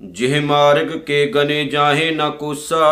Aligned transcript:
ਜਿਹ 0.00 0.40
ਮਾਰਗ 0.42 0.98
ਕੇ 0.98 1.26
ਗਨੇ 1.26 1.64
ਜਾਹੇ 1.64 2.10
ਨ 2.14 2.30
ਕੋਸਾ, 2.30 2.90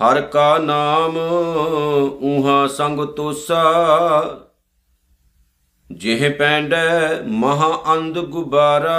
ਹਰ 0.00 0.20
ਕਾ 0.20 0.58
ਨਾਮ 0.58 1.16
ਉਹਾ 2.22 2.66
ਸੰਗ 2.66 3.00
ਤੋਸਾ। 3.00 3.62
ਜਿਹ 5.92 6.30
ਪੈਂਡੈ 6.30 7.22
ਮਹਾ 7.22 7.82
ਅੰਧ 7.92 8.18
ਗੁਬਾਰਾ, 8.18 8.98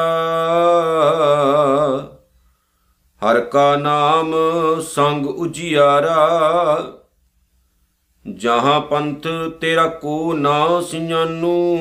ਹਰ 3.22 3.42
ਕਾ 3.42 3.76
ਨਾਮ 3.76 4.36
ਸੰਗ 4.82 5.26
ਉਜਿਆਰਾ। 5.26 6.20
ਜਹਾਂ 8.36 8.82
ਪੰਥ 8.82 9.28
ਤੇਰਾ 9.62 9.88
ਕੋ 9.88 10.34
ਨਾ 10.34 10.82
ਸਿਆਨੂ 10.82 11.78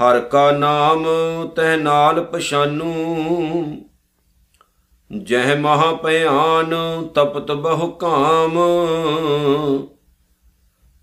ਹਰ 0.00 0.20
ਕਾ 0.20 0.50
ਨਾਮ 0.50 1.06
ਤਹਿ 1.56 1.76
ਨਾਲ 1.76 2.24
ਪਛਾਨੂ 2.24 3.16
ਜਹ 5.22 5.56
ਮਹਾ 5.58 5.92
ਭਿਆਨ 5.92 6.74
ਤਪਤ 7.14 7.52
ਬਹੁ 7.52 7.90
ਕਾਮ। 7.90 8.58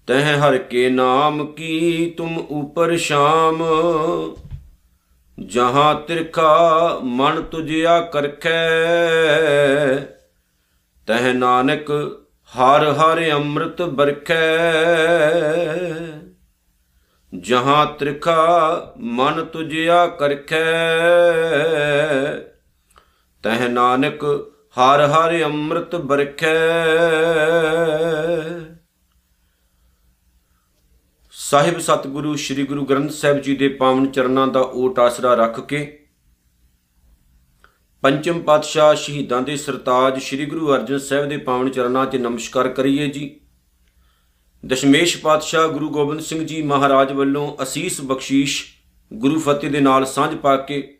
ਤਹ 0.07 0.47
ਹਰ 0.47 0.57
ਕੇ 0.57 0.89
ਨਾਮ 0.89 1.45
ਕੀ 1.45 2.13
ਤੁਮ 2.17 2.37
ਉਪਰ 2.37 2.97
ਸ਼ਾਮ। 2.97 3.63
ਜਹਾਂ 5.45 5.95
ਤਿਰਖਾ 5.95 6.99
ਮਨ 7.03 7.41
ਤੁਝਿਆ 7.41 8.01
ਕਰਖੈ। 8.01 8.67
ਤਹ 11.07 11.33
ਨਾਨਕ 11.33 11.91
ਹਰ 12.53 12.91
ਹਰ 12.91 13.31
ਅੰਮ੍ਰਿਤ 13.31 13.81
ਬਰਖੈ 13.81 14.57
ਜਹਾਂ 17.39 17.85
ਤ੍ਰਿਖਾ 17.85 18.93
ਮਨ 18.97 19.45
ਤੁਝਿਆ 19.45 20.07
ਕਰਖੈ। 20.07 20.65
ਤਹ 23.43 23.67
ਨਾਨਕ 23.69 24.23
ਹਰ 24.77 25.01
ਹਰ 25.01 25.43
ਅੰਮ੍ਰਿਤ 25.43 25.95
ਬਰਖੈ 25.95 26.55
ਸਾਹਿਬ 31.31 31.79
ਸਤਿਗੁਰੂ, 31.79 32.35
ਸ੍ਰੀ 32.35 32.63
ਗੁਰੂ 32.63 32.85
ਗ੍ਰੰਥ 32.85 33.11
ਸਾਹਿਬ 33.11 33.37
ਜੀ 33.37 33.55
ਦੇ 33.55 33.67
ਪਾਵਨ 33.67 34.11
ਚਰਨਾਂ 34.11 34.47
ਦਾ 34.47 34.59
ਓਟ 34.59 34.99
ਆਸਰਾ 34.99 35.33
ਰੱਖ 35.33 35.59
ਕੇ 35.59 35.96
ਪੰਚਮ 38.01 38.39
ਪਾਤਸ਼ਾਹ 38.39 38.95
ਸ਼ਹੀਦਾਂ 38.95 39.41
ਦੇ 39.41 39.57
ਸਰਤਾਜ 39.57 40.21
ਸ੍ਰੀ 40.21 40.45
ਗੁਰੂ 40.45 40.73
ਅਰਜਨ 40.73 40.97
ਸਾਹਿਬ 40.97 41.29
ਦੇ 41.29 41.37
ਪਾਵਨ 41.37 41.69
ਚਰਨਾਂ 41.69 42.05
'ਚ 42.05 42.15
ਨਮਸਕਾਰ 42.15 42.67
ਕਰੀਏ 42.67 43.07
ਜੀ। 43.07 43.39
ਦਸ਼ਮੇਸ਼ 44.65 45.17
ਪਾਤਸ਼ਾਹ 45.17 45.67
ਗੁਰੂ 45.67 45.89
ਗੋਬਿੰਦ 45.89 46.21
ਸਿੰਘ 46.21 46.45
ਜੀ 46.45 46.61
ਮਹਾਰਾਜ 46.61 47.11
ਵੱਲੋਂ 47.11 47.63
ਅਸੀਸ 47.63 48.01
ਬਖਸ਼ੀਸ਼ 48.01 48.65
ਗੁਰੂ 49.13 49.39
ਫਤਿਹ 49.39 49.69
ਦੇ 49.69 49.79
ਨਾਲ 49.79 50.05
ਸਾਂਝ 50.05 50.35
ਪਾ 50.35 50.55
ਕੇ 50.55 50.97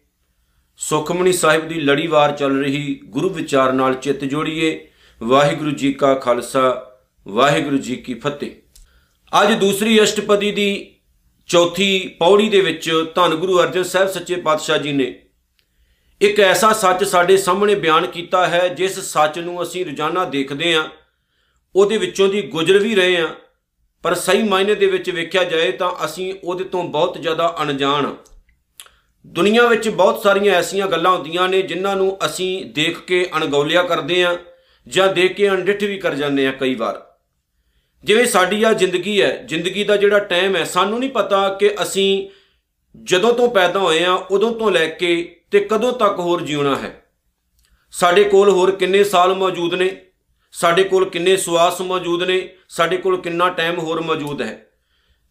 ਸੁਖਮਣੀ 0.77 1.33
ਸਾਹਿਬ 1.33 1.67
ਦੀ 1.67 1.75
ਲੜੀਵਾਰ 1.75 2.31
ਚੱਲ 2.31 2.63
ਰਹੀ 2.63 2.99
ਗੁਰੂ 3.05 3.29
ਵਿਚਾਰ 3.29 3.73
ਨਾਲ 3.73 3.93
ਚਿੱਤ 3.93 4.25
ਜੋੜੀਏ। 4.25 4.87
ਵਾਹਿਗੁਰੂ 5.23 5.71
ਜੀ 5.71 5.93
ਕਾ 5.93 6.13
ਖਾਲਸਾ, 6.13 6.91
ਵਾਹਿਗੁਰੂ 7.27 7.77
ਜੀ 7.77 7.95
ਕੀ 7.95 8.13
ਫਤਿਹ। 8.13 8.51
ਅੱਜ 9.43 9.53
ਦੂਸਰੀ 9.53 10.03
ਅਸ਼ਟਪਦੀ 10.03 10.51
ਦੀ 10.51 10.95
ਚੌਥੀ 11.47 12.15
ਪੌੜੀ 12.19 12.49
ਦੇ 12.49 12.61
ਵਿੱਚ 12.61 13.05
ਧੰਨ 13.15 13.35
ਗੁਰੂ 13.35 13.61
ਅਰਜਨ 13.61 13.83
ਸਾਹਿਬ 13.83 14.09
ਸੱਚੇ 14.09 14.35
ਪਾਤਸ਼ਾਹ 14.35 14.77
ਜੀ 14.77 14.93
ਨੇ 14.93 15.19
ਇੱਕ 16.21 16.39
ਐਸਾ 16.39 16.73
ਸੱਚ 16.73 17.03
ਸਾਡੇ 17.03 17.37
ਸਾਹਮਣੇ 17.37 17.75
ਬਿਆਨ 17.75 18.05
ਕੀਤਾ 18.07 18.47
ਹੈ, 18.47 18.67
ਜਿਸ 18.67 18.99
ਸੱਚ 18.99 19.39
ਨੂੰ 19.39 19.63
ਅਸੀਂ 19.63 19.85
ਰੋਜ਼ਾਨਾ 19.85 20.25
ਦੇਖਦੇ 20.25 20.75
ਹਾਂ, 20.75 20.89
ਉਹਦੇ 21.75 21.97
ਵਿੱਚੋਂ 21.97 22.29
ਦੀ 22.29 22.41
ਗੁਜ਼ਰ 22.41 22.77
ਵੀ 22.77 22.95
ਰਹੇ 22.95 23.17
ਹਾਂ, 23.17 23.27
ਪਰ 24.03 24.15
ਸਹੀ 24.15 24.43
ਮਾਇਨੇ 24.43 24.75
ਦੇ 24.75 24.85
ਵਿੱਚ 24.85 25.09
ਵੇਖਿਆ 25.09 25.43
ਜਾਏ 25.43 25.71
ਤਾਂ 25.71 25.91
ਅਸੀਂ 26.05 26.33
ਉਹਦੇ 26.43 26.63
ਤੋਂ 26.63 26.83
ਬਹੁਤ 26.83 27.21
ਜ਼ਿਆਦਾ 27.21 27.55
ਅਣਜਾਣ 27.61 28.13
ਦੁਨੀਆ 29.25 29.67
ਵਿੱਚ 29.67 29.89
ਬਹੁਤ 29.89 30.23
ਸਾਰੀਆਂ 30.23 30.53
ਐਸੀਆਂ 30.53 30.87
ਗੱਲਾਂ 30.87 31.11
ਹੁੰਦੀਆਂ 31.11 31.49
ਨੇ, 31.49 31.61
ਜਿਨ੍ਹਾਂ 31.61 31.95
ਨੂੰ 31.95 32.17
ਅਸੀਂ 32.25 32.65
ਦੇਖ 32.65 32.99
ਕੇ 32.99 33.29
ਅਣਗੌਲਿਆ 33.37 33.83
ਕਰਦੇ 33.83 34.23
ਹਾਂ, 34.25 34.35
ਜਾਂ 34.87 35.13
ਦੇਖ 35.13 35.35
ਕੇ 35.35 35.49
ਅਣਡਿੱਠ 35.49 35.83
ਵੀ 35.83 35.97
ਕਰ 35.97 36.15
ਜਾਂਦੇ 36.15 36.45
ਹਾਂ 36.45 36.53
ਕਈ 36.53 36.75
ਵਾਰ। 36.75 37.05
ਜਿਵੇਂ 38.03 38.25
ਸਾਡੀ 38.25 38.63
ਆ 38.63 38.73
ਜ਼ਿੰਦਗੀ 38.73 39.21
ਹੈ, 39.21 39.43
ਜ਼ਿੰਦਗੀ 39.45 39.83
ਦਾ 39.83 39.97
ਜਿਹੜਾ 39.97 40.19
ਟਾਈਮ 40.19 40.55
ਹੈ, 40.55 40.63
ਸਾਨੂੰ 40.63 40.99
ਨਹੀਂ 40.99 41.09
ਪਤਾ 41.09 41.49
ਕਿ 41.49 41.75
ਅਸੀਂ 41.81 42.29
ਜਦੋਂ 42.95 43.33
ਤੋਂ 43.33 43.49
ਪੈਦਾ 43.49 43.79
ਹੋਏ 43.79 44.03
ਆ 44.03 44.13
ਉਦੋਂ 44.13 44.51
ਤੋਂ 44.51 44.71
ਲੈ 44.71 44.85
ਕੇ 44.85 45.36
ਤੇ 45.51 45.59
ਕਦੋਂ 45.59 45.93
ਤੱਕ 45.93 46.19
ਹੋਰ 46.19 46.41
ਜਿਉਣਾ 46.41 46.75
ਹੈ? 46.75 47.03
ਸਾਡੇ 47.93 48.23
ਕੋਲ 48.23 48.49
ਹੋਰ 48.49 48.71
ਕਿੰਨੇ 48.71 49.03
ਸਾਲ 49.03 49.33
ਮੌਜੂਦ 49.33 49.73
ਨੇ? 49.73 49.89
ਸਾਡੇ 50.51 50.83
ਕੋਲ 50.83 51.09
ਕਿੰਨੇ 51.09 51.37
ਸਵਾਸ 51.37 51.81
ਮੌਜੂਦ 51.81 52.23
ਨੇ? 52.23 52.49
ਸਾਡੇ 52.69 52.97
ਕੋਲ 52.97 53.21
ਕਿੰਨਾ 53.21 53.49
ਟਾਈਮ 53.49 53.79
ਹੋਰ 53.79 54.01
ਮੌਜੂਦ 54.01 54.41
ਹੈ? 54.41 54.63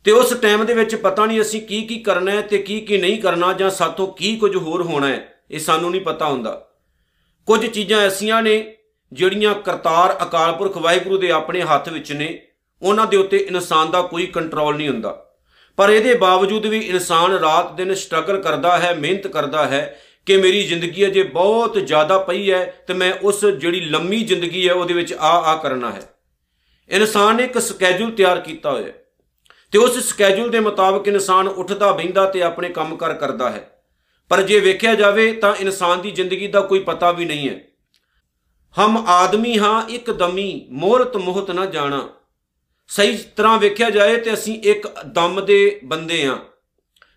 ਤੇ 0.04 0.12
ਉਸ 0.12 0.30
ਟਾਈਮ 0.30 0.64
ਦੇ 0.64 0.74
ਵਿੱਚ 0.74 0.94
ਪਤਾ 0.94 1.26
ਨਹੀਂ 1.26 1.40
ਅਸੀਂ 1.40 1.60
ਕੀ 1.62 1.82
ਕੀ 1.82 1.98
ਕਰਨਾ 1.98 2.30
ਹੈ 2.30 2.40
ਤੇ 2.40 2.58
ਕੀ 2.58 2.80
ਕੀ 2.80 2.98
ਨਹੀਂ 2.98 3.20
ਕਰਨਾ 3.22 3.52
ਜਾਂ 3.52 3.70
ਸਾਥੋਂ 3.70 4.06
ਕੀ 4.06 4.36
ਕੁਝ 4.36 4.56
ਹੋਰ 4.56 4.82
ਹੋਣਾ 4.82 5.06
ਹੈ, 5.06 5.28
ਇਹ 5.50 5.58
ਸਾਨੂੰ 5.58 5.90
ਨਹੀਂ 5.90 6.00
ਪਤਾ 6.00 6.26
ਹੁੰਦਾ। 6.26 6.68
ਕੁਝ 7.46 7.66
ਚੀਜ਼ਾਂ 7.66 8.00
ਐਸੀਆਂ 8.00 8.42
ਨੇ 8.42 8.76
ਜਿਹੜੀਆਂ 9.12 9.54
ਕਰਤਾਰ 9.54 10.16
ਅਕਾਲ 10.22 10.52
ਪੁਰਖ 10.52 10.76
ਵਾਹਿਗੁਰੂ 10.76 11.18
ਦੇ 11.18 11.30
ਆਪਣੇ 11.30 11.62
ਹੱਥ 11.62 11.88
ਵਿੱਚ 11.88 12.12
ਨੇ, 12.12 12.46
ਉਹਨਾਂ 12.82 13.06
ਦੇ 13.06 13.16
ਉੱਤੇ 13.16 13.36
ਇਨਸਾਨ 13.36 13.90
ਦਾ 13.90 14.02
ਕੋਈ 14.02 14.26
ਕੰਟਰੋਲ 14.26 14.76
ਨਹੀਂ 14.76 14.88
ਹੁੰਦਾ। 14.88 15.22
ਪਰ 15.76 15.90
ਇਹਦੇ 15.90 16.14
ਬਾਵਜੂਦ 16.14 16.66
ਵੀ 16.66 16.78
ਇਨਸਾਨ 16.78 17.32
ਰਾਤ 17.32 17.72
ਦਿਨ 17.72 17.94
ਸਟਰਗਲ 17.94 18.40
ਕਰਦਾ 18.42 18.78
ਹੈ, 18.78 18.94
ਮਿਹਨਤ 18.94 19.26
ਕਰਦਾ 19.26 19.66
ਹੈ 19.66 20.00
ਕਿ 20.26 20.36
ਮੇਰੀ 20.36 20.62
ਜ਼ਿੰਦਗੀ 20.62 21.06
ਅਜੇ 21.06 21.22
ਬਹੁਤ 21.22 21.74
ਜ਼ਿਆਦਾ 21.74 22.18
ਪਈ 22.18 22.50
ਹੈ 22.50 22.84
ਤੇ 22.86 22.94
ਮੈਂ 22.94 23.12
ਉਸ 23.22 23.44
ਜਿਹੜੀ 23.44 23.80
ਲੰਮੀ 23.80 24.24
ਜ਼ਿੰਦਗੀ 24.24 24.68
ਹੈ 24.68 24.74
ਉਹਦੇ 24.74 24.94
ਵਿੱਚ 24.94 25.12
ਆ 25.12 25.28
ਆ 25.28 25.56
ਕਰਨਾ 25.56 25.92
ਹੈ। 25.92 26.02
ਇਨਸਾਨ 26.90 27.36
ਨੇ 27.36 27.44
ਇੱਕ 27.44 27.58
ਸਕੇਜੂਲ 27.58 28.10
ਤਿਆਰ 28.10 28.40
ਕੀਤਾ 28.40 28.70
ਹੋਇਆ 28.70 28.86
ਹੈ 28.86 29.06
ਤੇ 29.72 29.78
ਉਸ 29.78 29.98
ਸਕੇਜੂਲ 29.98 30.50
ਦੇ 30.50 30.60
ਮੁਤਾਬਕ 30.60 31.08
ਇਨਸਾਨ 31.08 31.48
ਉੱਠਦਾ 31.48 31.92
ਬੈਂਦਾ 31.92 32.26
ਤੇ 32.26 32.42
ਆਪਣੇ 32.42 32.68
ਕੰਮ 32.68 32.96
ਕਰ 32.96 33.14
ਕਰਦਾ 33.14 33.50
ਹੈ। 33.50 33.82
ਪਰ 34.28 34.42
ਜੇ 34.42 34.60
ਵੇਖਿਆ 34.60 34.94
ਜਾਵੇ 34.94 35.32
ਤਾਂ 35.32 35.54
ਇਨਸਾਨ 35.54 36.00
ਦੀ 36.00 36.10
ਜ਼ਿੰਦਗੀ 36.10 36.46
ਦਾ 36.46 36.60
ਕੋਈ 36.60 36.78
ਪਤਾ 36.78 37.12
ਵੀ 37.12 37.24
ਨਹੀਂ 37.24 37.50
ਹੈ। 37.50 37.60
ਹਮ 38.78 39.04
ਆਦਮੀ 39.06 39.58
ਹਾਂ, 39.58 39.88
ਇੱਕ 39.88 40.10
ਦਮੀ, 40.10 40.66
ਮੋਹਰਤ 40.70 41.16
ਮੋਹਤ 41.16 41.50
ਨਾ 41.50 41.66
ਜਾਣਾ। 41.66 42.08
ਸਹੀ 42.88 43.16
ਤਰ੍ਹਾਂ 43.36 43.58
ਵੇਖਿਆ 43.58 43.90
ਜਾਏ 43.90 44.16
ਤੇ 44.16 44.34
ਅਸੀਂ 44.34 44.62
ਇੱਕ 44.62 44.88
ਦਮ 45.06 45.44
ਦੇ 45.44 45.80
ਬੰਦੇ 45.84 46.26
ਆ 46.26 46.38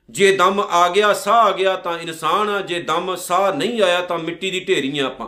ਜੇ 0.09 0.35
ਦਮ 0.35 0.59
ਆ 0.59 0.89
ਗਿਆ, 0.89 1.13
ਸਾਹ 1.13 1.33
ਆ 1.33 1.51
ਗਿਆ 1.51 1.75
ਤਾਂ 1.75 1.99
ਇਨਸਾਨ 1.99 2.49
ਆ, 2.49 2.61
ਜੇ 2.61 2.81
ਦਮ 2.81 3.15
ਸਾਹ 3.15 3.53
ਨਹੀਂ 3.53 3.81
ਆਇਆ 3.81 4.01
ਤਾਂ 4.01 4.19
ਮਿੱਟੀ 4.19 4.51
ਦੀ 4.51 4.59
ਢੇਰੀਆਂ 4.59 5.05
ਆਪਾਂ। 5.05 5.27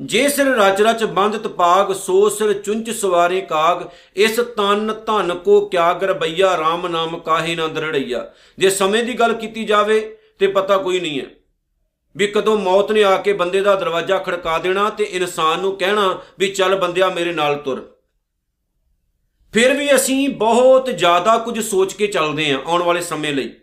ਜੇ 0.00 0.28
ਸਿਰ 0.28 0.46
ਰਚ 0.46 0.80
ਰਚ 0.82 1.04
ਬੰਦ 1.04 1.36
ਤਪਾਗ, 1.36 1.92
ਸੋ 1.92 2.28
ਸਿਰ 2.28 2.52
ਚੁੰਚ 2.52 2.90
ਸਵਾਰੇ 2.90 3.40
ਕਾਗ, 3.40 3.82
ਇਸ 4.16 4.36
ਤਨ 4.36 4.94
ਧਨ 5.06 5.34
ਕੋ 5.34 5.60
ਕਿਆ 5.60 5.92
ਗਰਬਈਆ 5.92 6.56
RAM 6.56 6.88
ਨਾਮ 6.88 7.18
ਕਾਹੇ 7.18 7.54
ਨਾ 7.54 7.68
ਦਰੜਈਆ। 7.68 8.32
ਜੇ 8.58 8.70
ਸਮੇਂ 8.70 9.04
ਦੀ 9.04 9.14
ਗੱਲ 9.14 9.32
ਕੀਤੀ 9.32 9.64
ਜਾਵੇ 9.64 10.18
ਤੇ 10.38 10.46
ਪਤਾ 10.46 10.76
ਕੋਈ 10.76 11.00
ਨਹੀਂ 11.00 11.20
ਹੈ 11.20 11.26
ਵੀ 12.16 12.26
ਕਦੋਂ 12.26 12.58
ਮੌਤ 12.58 12.92
ਨੇ 12.92 13.04
ਆ 13.04 13.16
ਕੇ 13.16 13.32
ਬੰਦੇ 13.32 13.60
ਦਾ 13.60 13.74
ਦਰਵਾਜ਼ਾ 13.74 14.18
ਖੜਕਾ 14.18 14.58
ਦੇਣਾ 14.58 14.90
ਤੇ 14.90 15.04
ਇਨਸਾਨ 15.04 15.60
ਨੂੰ 15.60 15.76
ਕਹਿਣਾ 15.76 16.20
ਵੀ 16.38 16.48
ਚੱਲ 16.48 16.76
ਬੰਦਿਆ 16.76 17.08
ਮੇਰੇ 17.08 17.32
ਨਾਲ 17.32 17.56
ਤੁਰ। 17.56 17.96
ਫਿਰ 19.52 19.74
ਵੀ 19.74 19.94
ਅਸੀਂ 19.94 20.28
ਬਹੁਤ 20.28 20.90
ਜ਼ਿਆਦਾ 20.90 21.38
ਕੁਝ 21.38 21.60
ਸੋਚ 21.60 21.92
ਕੇ 21.92 22.06
ਚੱਲਦੇ 22.06 22.52
ਹਾਂ 22.52 22.58
ਆਉਣ 22.66 22.82
ਵਾਲੇ 22.82 23.00
ਸਮੇਂ 23.00 23.32
ਲਈ। 23.32 23.54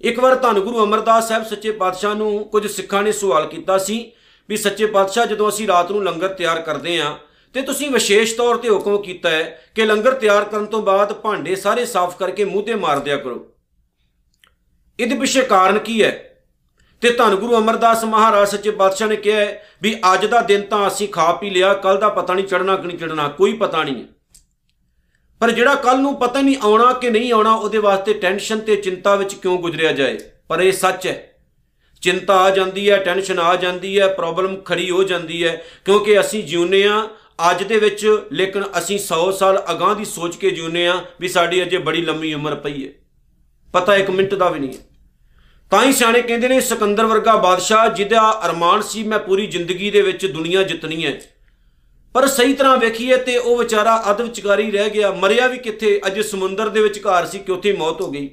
ਇੱਕ 0.00 0.20
ਵਾਰ 0.20 0.34
ਧੰਨ 0.34 0.60
ਗੁਰੂ 0.60 0.84
ਅਮਰਦਾਸ 0.84 1.28
ਸਾਹਿਬ 1.28 1.44
ਸੱਚੇ 1.44 1.70
ਪਾਤਸ਼ਾਹ 1.70 2.14
ਨੂੰ 2.14 2.44
ਕੁਝ 2.44 2.66
ਸਿੱਖਾਂ 2.66 3.02
ਨੇ 3.02 3.12
ਸਵਾਲ 3.12 3.46
ਕੀਤਾ 3.46 3.78
ਸੀ 3.78 4.12
ਵੀ 4.48 4.56
ਸੱਚੇ 4.56 4.86
ਪਾਤਸ਼ਾਹ 4.86 5.26
ਜਦੋਂ 5.26 5.48
ਅਸੀਂ 5.48 5.66
ਰਾਤ 5.68 5.90
ਨੂੰ 5.90 6.04
ਲੰਗਰ 6.04 6.28
ਤਿਆਰ 6.28 6.60
ਕਰਦੇ 6.60 7.00
ਹਾਂ, 7.00 7.16
ਤੇ 7.52 7.62
ਤੁਸੀਂ 7.62 7.90
ਵਿਸ਼ੇਸ਼ 7.90 8.36
ਤੌਰ 8.36 8.56
ਤੇ 8.56 8.68
ਹੁਕਮ 8.68 9.02
ਕੀਤਾ 9.02 9.30
ਹੈ 9.30 9.62
ਕਿ 9.74 9.84
ਲੰਗਰ 9.84 10.12
ਤਿਆਰ 10.12 10.44
ਕਰਨ 10.44 10.66
ਤੋਂ 10.66 10.82
ਬਾਅਦ 10.82 11.12
ਭਾਂਡੇ 11.12 11.56
ਸਾਰੇ 11.56 11.84
ਸਾਫ਼ 11.84 12.16
ਕਰਕੇ 12.16 12.44
ਮੂੰਹ 12.44 12.62
ਤੇ 12.62 12.74
ਮਾਰ 12.74 12.98
ਦਿਆ 12.98 13.16
ਕਰੋ। 13.16 13.46
ਇਹਦੇ 15.00 15.16
ਪਿੱਛੇ 15.16 15.42
ਕਾਰਨ 15.42 15.78
ਕੀ 15.78 16.02
ਹੈ? 16.02 16.24
ਤੇ 17.00 17.10
ਧੰਨ 17.10 17.34
ਗੁਰੂ 17.34 17.58
ਅਮਰਦਾਸ 17.58 18.04
ਮਹਾਰਾਜ 18.04 18.48
ਸੱਚੇ 18.48 18.70
ਪਾਤਸ਼ਾਹ 18.70 19.08
ਨੇ 19.08 19.16
ਕਿਹਾ 19.16 19.46
ਵੀ 19.82 19.96
ਅੱਜ 20.14 20.26
ਦਾ 20.26 20.40
ਦਿਨ 20.40 20.62
ਤਾਂ 20.62 20.86
ਅਸੀਂ 20.88 21.08
ਖਾ 21.08 21.32
ਪੀ 21.32 21.50
ਲਿਆ 21.50 21.74
ਕੱਲ 21.74 21.98
ਦਾ 21.98 22.08
ਪਤਾ 22.08 22.34
ਨਹੀਂ 22.34 22.46
ਚੜਨਾ 22.46 22.76
ਕਿ 22.76 22.86
ਨਹੀਂ 22.86 22.98
ਚੜਨਾ 22.98 23.28
ਕੋਈ 23.28 23.52
ਪਤਾ 23.52 23.84
ਨਹੀਂ 23.84 23.96
ਹੈ। 23.96 24.08
ਪਰ 25.40 25.50
ਜਿਹੜਾ 25.50 25.74
ਕੱਲ 25.74 26.00
ਨੂੰ 26.00 26.16
ਪਤਾ 26.16 26.42
ਨਹੀਂ 26.42 26.56
ਆਉਣਾ 26.62 26.92
ਕਿ 26.92 27.10
ਨਹੀਂ 27.10 27.32
ਆਉਣਾ, 27.32 27.54
ਉਹਦੇ 27.54 27.78
ਵਾਸਤੇ 27.78 28.12
ਟੈਨਸ਼ਨ 28.12 28.58
ਤੇ 28.58 28.76
ਚਿੰਤਾ 28.76 29.16
ਵਿੱਚ 29.16 29.34
ਕਿਉਂ 29.34 29.58
ਗੁਜ਼ਰਿਆ 29.58 29.92
ਜਾਏ? 29.92 30.18
ਪਰ 30.48 30.60
ਇਹ 30.60 30.72
ਸੱਚ 30.72 31.06
ਹੈ। 31.06 31.32
ਚਿੰਤਾ 32.02 32.36
ਆ 32.36 32.50
ਜਾਂਦੀ 32.50 32.90
ਹੈ, 32.90 32.96
ਟੈਨਸ਼ਨ 32.96 33.38
ਆ 33.38 33.56
ਜਾਂਦੀ 33.56 34.00
ਹੈ, 34.00 34.08
ਪ੍ਰੋਬਲਮ 34.08 34.56
ਖੜੀ 34.56 34.90
ਹੋ 34.90 35.02
ਜਾਂਦੀ 35.02 35.44
ਹੈ, 35.44 35.64
ਕਿਉਂਕਿ 35.84 36.20
ਅਸੀਂ 36.20 36.44
ਜਿਉਨੇ 36.44 36.84
ਆ 36.84 37.08
ਅੱਜ 37.50 37.62
ਦੇ 37.62 37.78
ਵਿੱਚ, 37.78 38.20
ਲੇਕਿਨ 38.32 38.64
ਅਸੀਂ 38.78 38.98
100 38.98 39.32
ਸਾਲ 39.32 39.64
ਅਗਾਹ 39.70 39.94
ਦੀ 39.94 40.04
ਸੋਚ 40.04 40.36
ਕੇ 40.36 40.50
ਜਿਉਨੇ 40.50 40.86
ਆ 40.86 41.04
ਵੀ 41.20 41.28
ਸਾਡੀ 41.28 41.62
ਅਜੇ 41.62 41.78
ਬੜੀ 41.78 42.02
ਲੰਮੀ 42.02 42.34
ਉਮਰ 42.34 42.54
ਪਈ 42.54 42.86
ਹੈ। 42.86 42.92
ਪਤਾ 43.72 43.96
ਇੱਕ 43.96 44.10
ਮਿੰਟ 44.10 44.34
ਦਾ 44.34 44.50
ਵੀ 44.50 44.60
ਨਹੀਂ 44.60 44.70
ਹੈ। 44.70 44.84
ਤਾਂ 45.70 45.84
ਹੀ 45.84 45.92
ਸਿਆਣੇ 45.92 46.22
ਕਹਿੰਦੇ 46.22 46.48
ਨੇ, 46.48 46.60
ਸਿਕੰਦਰ 46.60 47.06
ਵਰਗਾ 47.06 47.36
ਬਾਦਸ਼ਾਹ, 47.36 47.88
ਜਿਹਦਾ 47.88 48.42
ਅਰਮਾਨ 48.46 48.82
ਸੀ, 48.82 49.02
ਮੈਂ 49.02 49.18
ਪੂਰੀ 49.18 49.46
ਜ਼ਿੰਦਗੀ 49.46 49.90
ਦੇ 49.90 50.02
ਵਿੱਚ 50.02 50.26
ਦੁਨੀਆ 50.26 50.62
ਜਿੱਤਣੀ 50.62 51.06
ਹੈ। 51.06 51.20
ਪਰ 52.14 52.26
ਸਹੀ 52.26 52.52
ਤਰ੍ਹਾਂ 52.52 52.76
ਵੇਖੀਏ 52.76 53.16
ਤੇ 53.16 53.36
ਉਹ 53.36 53.58
ਵਿਚਾਰਾ 53.58 54.04
ਅਧ 54.10 54.20
ਵਿਚਾਰੀ 54.20 54.70
ਰਹਿ 54.70 54.90
ਗਿਆ, 54.90 55.10
ਮਰਿਆ 55.10 55.46
ਵੀ 55.46 55.58
ਕਿੱਥੇ? 55.58 56.00
ਅਜੇ 56.06 56.22
ਸਮੁੰਦਰ 56.22 56.68
ਦੇ 56.68 56.80
ਵਿੱਚ 56.80 56.98
ਘਰ 56.98 57.26
ਸੀ 57.26 57.38
ਕਿ 57.38 57.52
ਉੱਥੇ 57.52 57.72
ਮੌਤ 57.72 58.00
ਹੋ 58.00 58.10
ਗਈ। 58.10 58.30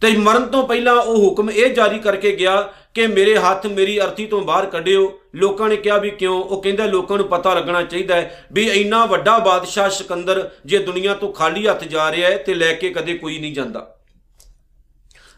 ਤੇ 0.00 0.10
ਮਰਨ 0.10 0.46
ਤੋਂ 0.46 0.68
ਪਹਿਲਾਂ 0.68 0.94
ਉਹ 0.94 1.16
ਹੁਕਮ 1.16 1.50
ਇਹ 1.50 1.74
ਜਾਰੀ 1.74 1.98
ਕਰਕੇ 1.98 2.36
ਗਿਆ 2.36 2.72
ਕਿ 2.94 3.06
ਮੇਰੇ 3.06 3.38
ਹੱਥ 3.38 3.66
ਮੇਰੀ 3.66 4.00
ਅਰਥੀ 4.00 4.26
ਤੋਂ 4.26 4.40
ਬਾਹਰ 4.40 4.66
ਕੱਢਿਓ। 4.66 5.20
ਲੋਕਾਂ 5.34 5.68
ਨੇ 5.68 5.76
ਕਿਹਾ 5.76 5.98
ਵੀ 5.98 6.10
ਕਿਉਂ? 6.10 6.44
ਉਹ 6.44 6.62
ਕਹਿੰਦਾ 6.62 6.86
ਲੋਕਾਂ 6.86 7.16
ਨੂੰ 7.16 7.28
ਪਤਾ 7.28 7.54
ਲੱਗਣਾ 7.54 7.82
ਚਾਹੀਦਾ 7.82 8.14
ਹੈ 8.14 8.46
ਵੀ 8.52 8.68
ਇੰਨਾ 8.68 9.06
ਵੱਡਾ 9.06 9.38
ਬਾਦਸ਼ਾਹ 9.38 9.90
ਸਿਕੰਦਰ 9.90 10.50
ਜੇ 10.66 10.78
ਦੁਨੀਆ 10.78 11.14
ਤੋਂ 11.14 11.32
ਖਾਲੀ 11.32 11.66
ਹੱਥ 11.66 11.84
ਜਾ 11.84 12.12
ਰਿਹਾ 12.12 12.30
ਹੈ 12.30 12.36
ਤੇ 12.36 12.54
ਲੈ 12.54 12.72
ਕੇ 12.72 12.90
ਕਦੇ 12.90 13.14
ਕੋਈ 13.14 13.38
ਨਹੀਂ 13.38 13.54
ਜਾਂਦਾ। 13.54 14.00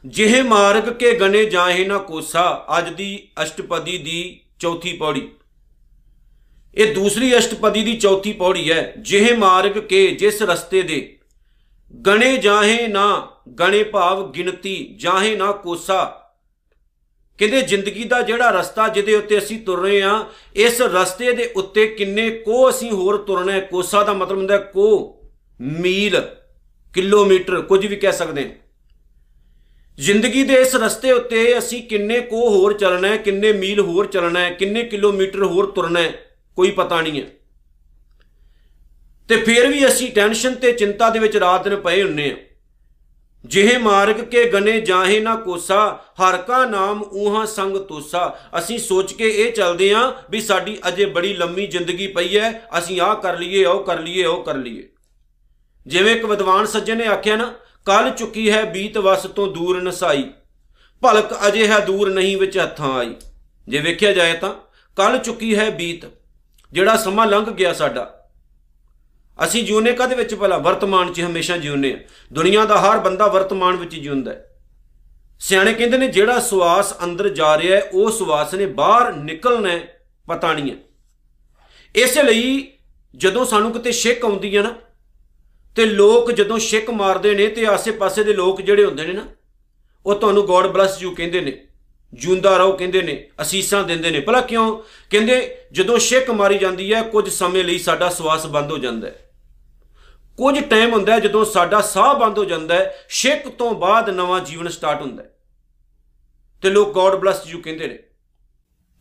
ਜਿਹੇ 0.07 0.43
ਮਾਰਗ 0.43 0.83
ਕੇ 0.83 1.13
ਗਨੇ 1.13 1.45
ਜਾਹੇ 1.45 1.85
ਨਾ 1.85 1.99
ਕੋਸਾ, 1.99 2.67
ਅੱਜ 2.79 2.89
ਦੀ 2.89 3.29
ਅਸ਼ਟਪਦੀ 3.43 3.99
ਦੀ 3.99 4.41
ਚੌਥੀ 4.59 4.93
ਪੌੜੀ। 4.93 5.33
ਇਹ 6.77 6.95
ਦੂਸਰੀ 6.95 7.37
ਅਸ਼ਟਪਦੀ 7.39 7.83
ਦੀ 7.83 7.97
ਚੌਥੀ 7.97 8.33
ਪੌੜੀ 8.33 8.71
ਹੈ, 8.71 8.93
ਜਿਹੇ 8.99 9.33
ਮਾਰਗ 9.33 9.79
ਕੇ 9.79 10.07
ਜਿਸ 10.11 10.43
ਰਸਤੇ 10.43 10.83
ਦੇ। 10.83 11.19
ਗਣੇ 12.07 12.37
ਜਾਹੇ 12.37 12.87
ਨਾ 12.89 13.07
ਗਣੇ 13.59 13.83
ਭਾਵ 13.83 14.31
ਗਿਣਤੀ, 14.33 14.97
ਜਾਹੇ 14.99 15.37
ਨਾ 15.37 15.53
ਕੋਸਾ। 15.53 16.05
ਕਹਿੰਦੇ 17.39 17.61
ਜ਼ਿੰਦਗੀ 17.63 18.05
ਦਾ 18.05 18.21
ਜਿਹੜਾ 18.23 18.51
ਰਸਤਾ 18.51 18.89
ਜਿਹਦੇ 18.89 19.15
ਉੱਤੇ 19.15 19.39
ਅਸੀਂ 19.39 19.59
ਤੁਰ 19.61 19.81
ਰਹੇ 19.81 20.03
ਹਾਂ, 20.03 20.25
ਇਸ 20.57 20.81
ਰਸਤੇ 20.83 21.33
ਦੇ 21.33 21.53
ਉੱਤੇ 21.57 21.87
ਕਿੰਨੇ 21.89 22.31
ਕੋ 22.31 22.69
ਅਸੀਂ 22.71 22.91
ਹੋਰ 22.91 23.17
ਤੁਰਨਾ 23.17 23.53
ਹੈ। 23.53 23.61
ਕੋਸਾ 23.61 24.03
ਦਾ 24.05 24.13
ਮਤਲਬ 24.13 24.39
ਹੁੰਦਾ 24.39 24.59
ਕੋ 24.59 25.21
ਮੀਲ, 25.61 26.21
ਕਿਲੋਮੀਟਰ, 26.95 27.61
ਕੁਝ 27.61 27.87
ਵੀ 27.87 27.97
ਕਹਿ 27.97 28.13
ਸਕਦੇ 28.13 28.45
ਹਾਂ। 28.45 28.51
ਜ਼ਿੰਦਗੀ 29.99 30.43
ਦੇ 30.45 30.55
ਇਸ 30.55 30.75
ਰਸਤੇ 30.75 31.13
ਉੱਤੇ 31.13 31.59
ਅਸੀਂ 31.59 31.83
ਕਿੰਨੇ 31.83 32.21
ਕੋ 32.21 32.49
ਹੋਰ 32.49 32.73
ਚੱਲਣਾ 32.73 33.09
ਹੈ, 33.09 33.17
ਕਿੰਨੇ 33.17 33.53
ਮੀਲ 33.53 33.81
ਹੋਰ 33.81 34.07
ਚੱਲਣਾ 34.07 34.41
ਹੈ, 34.41 34.51
ਕਿੰਨੇ 34.51 34.83
ਕਿਲੋਮੀਟਰ 34.83 35.43
ਹੋਰ 35.43 35.67
ਤੁਰਨਾ 35.67 36.01
ਹੈ। 36.01 36.13
ਕੋਈ 36.57 36.71
ਪਤਾ 36.71 37.01
ਨਹੀਂ 37.01 37.23
ਹੈ। 37.23 37.27
ਤੇ 39.29 39.37
ਫਿਰ 39.37 39.67
ਵੀ 39.67 39.87
ਅਸੀਂ 39.87 40.13
ਟੈਨਸ਼ਨ 40.13 40.55
ਤੇ 40.55 40.73
ਚਿੰਤਾ 40.73 41.11
ਦੇ 41.11 41.19
ਵਿੱਚ 41.19 41.37
ਰਾਤ 41.37 41.65
ਦਿਨ 41.65 41.77
ਪਏ 41.77 42.03
ਹੁੰਨੇ 42.03 42.31
ਆ। 42.31 42.37
ਜਿਹੇ 43.45 43.79
ਮਾਰਗ 43.79 44.17
ਕੇ 44.17 44.51
ਗਨੇ 44.51 44.81
ਜਾਹੇ 44.81 45.21
ਨਾ 45.21 45.37
ਕੋਸਾ, 45.37 46.05
ਹਰ 46.13 46.37
ਕਾ 46.37 46.65
ਨਾਮ 46.65 47.03
ਉਹਾਂ 47.03 47.47
ਸੰਗ 47.47 47.77
ਤੋਸਾ। 47.77 48.39
ਅਸੀਂ 48.59 48.79
ਸੋਚ 48.79 49.13
ਕੇ 49.13 49.29
ਇਹ 49.29 49.53
ਚੱਲਦੇ 49.53 49.93
ਆਂ 49.93 50.13
ਵੀ 50.31 50.41
ਸਾਡੀ 50.41 50.79
ਅਜੇ 50.89 51.05
ਬੜੀ 51.05 51.35
ਲੰਮੀ 51.35 51.67
ਜ਼ਿੰਦਗੀ 51.67 52.07
ਪਈ 52.07 52.39
ਹੈ 52.39 52.69
ਅਸੀਂ 52.79 53.01
ਆਹ 53.01 53.17
ਕਰ 53.17 53.39
ਲਈਏ, 53.39 53.65
ਉਹ 53.65 53.85
ਕਰ 53.85 54.01
ਲਈਏ, 54.01 54.25
ਉਹ 54.25 54.45
ਕਰ 54.45 54.57
ਲਈਏ। 54.57 54.89
ਜਿਵੇਂ 55.87 56.17
ਇੱਕ 56.17 56.25
ਵਿਦਵਾਨ 56.25 56.67
ਸੱਜਣ 56.67 56.97
ਨੇ 56.97 57.07
ਆਖਿਆ 57.07 57.37
ਨਾ 57.37 57.55
ਕੱਲ 57.87 58.11
ਚੁੱਕੀ 58.11 58.51
ਹੈ 58.51 58.65
ਬੀਤ 58.65 58.99
ਵਸ 58.99 59.23
ਤੋਂ 59.23 59.53
ਦੂਰ 59.53 59.83
ਨਸਾਈ। 59.83 60.25
ਭਲਕ 61.03 61.47
ਅਜੇ 61.47 61.69
ਹੈ 61.69 61.79
ਦੂਰ 61.79 62.11
ਨਹੀਂ 62.11 62.37
ਵਿੱਚ 62.37 62.59
ਹੱਥਾਂ 62.59 62.95
ਆਈ। 62.95 63.15
ਜੇ 63.69 63.79
ਵੇਖਿਆ 63.79 64.13
ਜਾਏ 64.13 64.33
ਤਾਂ 64.33 64.55
ਕੱਲ 64.97 65.19
ਚੁੱਕੀ 65.19 65.57
ਹੈ 65.57 65.71
ਬੀਤ 65.71 66.05
ਜਿਹੜਾ 66.77 66.97
ਸਮਾਂ 66.97 67.27
ਲੰਘ 67.27 67.45
ਗਿਆ 67.45 67.73
ਸਾਡਾ। 67.73 68.31
ਅਸੀਂ 69.45 69.65
ਜਿਉਨੇ 69.65 69.93
ਕਦੇ 69.93 70.15
ਵਿੱਚ 70.15 70.35
ਭਲਾ? 70.35 70.59
ਵਰਤਮਾਨ 70.59 71.13
'ਚ 71.13 71.21
ਹਮੇਸ਼ਾ 71.21 71.57
ਜਿਉਨੇ 71.57 71.93
ਆ 71.93 71.99
ਦੁਨੀਆ 72.33 72.65
ਦਾ 72.65 72.81
ਹਰ 72.81 72.99
ਬੰਦਾ 72.99 73.27
ਵਰਤਮਾਨ 73.27 73.77
ਵਿੱਚ 73.77 73.95
ਜਿਉਂਦਾ 73.95 74.33
ਹੈ। 74.33 74.57
ਸਿਆਣੇ 75.41 75.75
ਕਹਿੰਦੇ 75.75 75.99
ਨੇ, 75.99 76.09
ਜਿਹੜਾ 76.09 76.41
ਸਵਾਸ 76.41 76.95
ਅੰਦਰ 77.05 77.29
ਜਾ 77.29 77.59
ਰਿਹਾ 77.59 77.77
ਹੈ, 77.77 77.91
ਉਹ 77.93 78.11
ਸਵਾਸ 78.11 78.55
ਨੇ 78.55 78.67
ਬਾਹਰ 78.67 79.13
ਨਿਕਲਣਾ 79.13 79.69
ਹੈ, 79.69 80.01
ਪਤਾ 80.29 80.53
ਨਹੀਂ 80.53 80.71
ਹੈ। 80.71 80.77
ਇਸੇ 81.97 82.23
ਲਈ 82.23 82.73
ਜਦੋਂ 83.17 83.45
ਸਾਨੂੰ 83.45 83.73
ਕਿਤੇ 83.73 83.93
ਛਿੱਕ 83.93 84.25
ਆਉਂਦੀ 84.25 84.57
ਹੈ 84.57 84.63
ਨਾ, 84.63 84.75
ਤੇ 85.77 85.87
ਲੋਕ 85.87 86.33
ਜਦੋਂ 86.33 86.59
ਛਿੱਕ 86.59 86.91
ਮਾਰਦੇ 86.91 87.35
ਨੇ, 87.35 87.49
ਤੇ 87.49 87.67
ਆਸੇ-ਪਾਸੇ 87.67 88.25
ਦੇ 88.25 88.33
ਲੋਕ 88.33 88.61
ਜਿਹੜੇ 88.61 88.85
ਹੁੰਦੇ 88.85 89.07
ਨੇ 89.07 89.13
ਨਾ, 89.13 89.27
ਉਹ 90.07 90.15
ਤੁਹਾਨੂੰ 90.15 90.47
ਗੋਡ 90.47 90.67
ਬਲੈਸ 90.67 91.03
ਯੂ 91.03 91.15
ਕਹਿੰਦੇ 91.15 91.41
ਨੇ। 91.41 91.66
ਜੂੰਦਾ 92.17 92.57
ਰਹੋ 92.57 92.77
ਕਹਿੰਦੇ 92.77 93.03
ਨੇ, 93.03 93.31
ਅਸੀਸਾਂ 93.43 93.85
ਦਿੰਦੇ 93.85 94.11
ਨੇ। 94.11 94.21
ਭਲਾ 94.21 94.41
ਕਿਉਂ? 94.41 94.79
ਕਹਿੰਦੇ, 95.11 95.59
ਜਦੋਂ 95.73 95.99
ਛਿੱਕ 95.99 96.31
ਮਾਰੀ 96.31 96.59
ਜਾਂਦੀ 96.59 96.95
ਹੈ, 96.95 97.03
ਕੁਝ 97.03 97.29
ਸਮੇਂ 97.29 97.65
ਲਈ 97.65 97.79
ਸਾਡਾ 97.79 98.09
ਸਵਾਸ 98.09 98.47
ਬੰਦ 98.47 98.73
ਹੋ 98.73 98.79
ਜਾਂਦਾ 98.79 99.09
ਹੈ। 99.09 99.31
ਕੁਝ 100.37 100.61
ਟਾਈਮ 100.61 100.93
ਹੁੰਦਾ 100.93 101.13
ਹੈ, 101.13 101.21
ਜਦੋਂ 101.21 101.45
ਸਾਡਾ 101.45 101.81
ਸਾਹ 101.81 102.15
ਬੰਦ 102.15 102.39
ਹੋ 102.39 102.45
ਜਾਂਦਾ 102.45 102.75
ਹੈ, 102.75 103.07
ਛਿੱਕ 103.09 103.49
ਤੋਂ 103.49 103.75
ਬਾਅਦ 103.75 104.11
ਨਵਾਂ 104.11 104.41
ਜੀਵਨ 104.41 104.69
ਸਟਾਰਟ 104.69 105.01
ਹੁੰਦਾ 105.01 105.23
ਹੈ। 105.23 105.37
ਤੇ 106.63 106.71
ਲੋਕ 106.71 106.93
ਗੋਡ 106.93 107.15
ਬਲੈਸ 107.15 107.37
ਯੂ 107.47 107.61
ਕਹਿੰਦੇ 107.61 107.87
ਨੇ। 107.87 107.99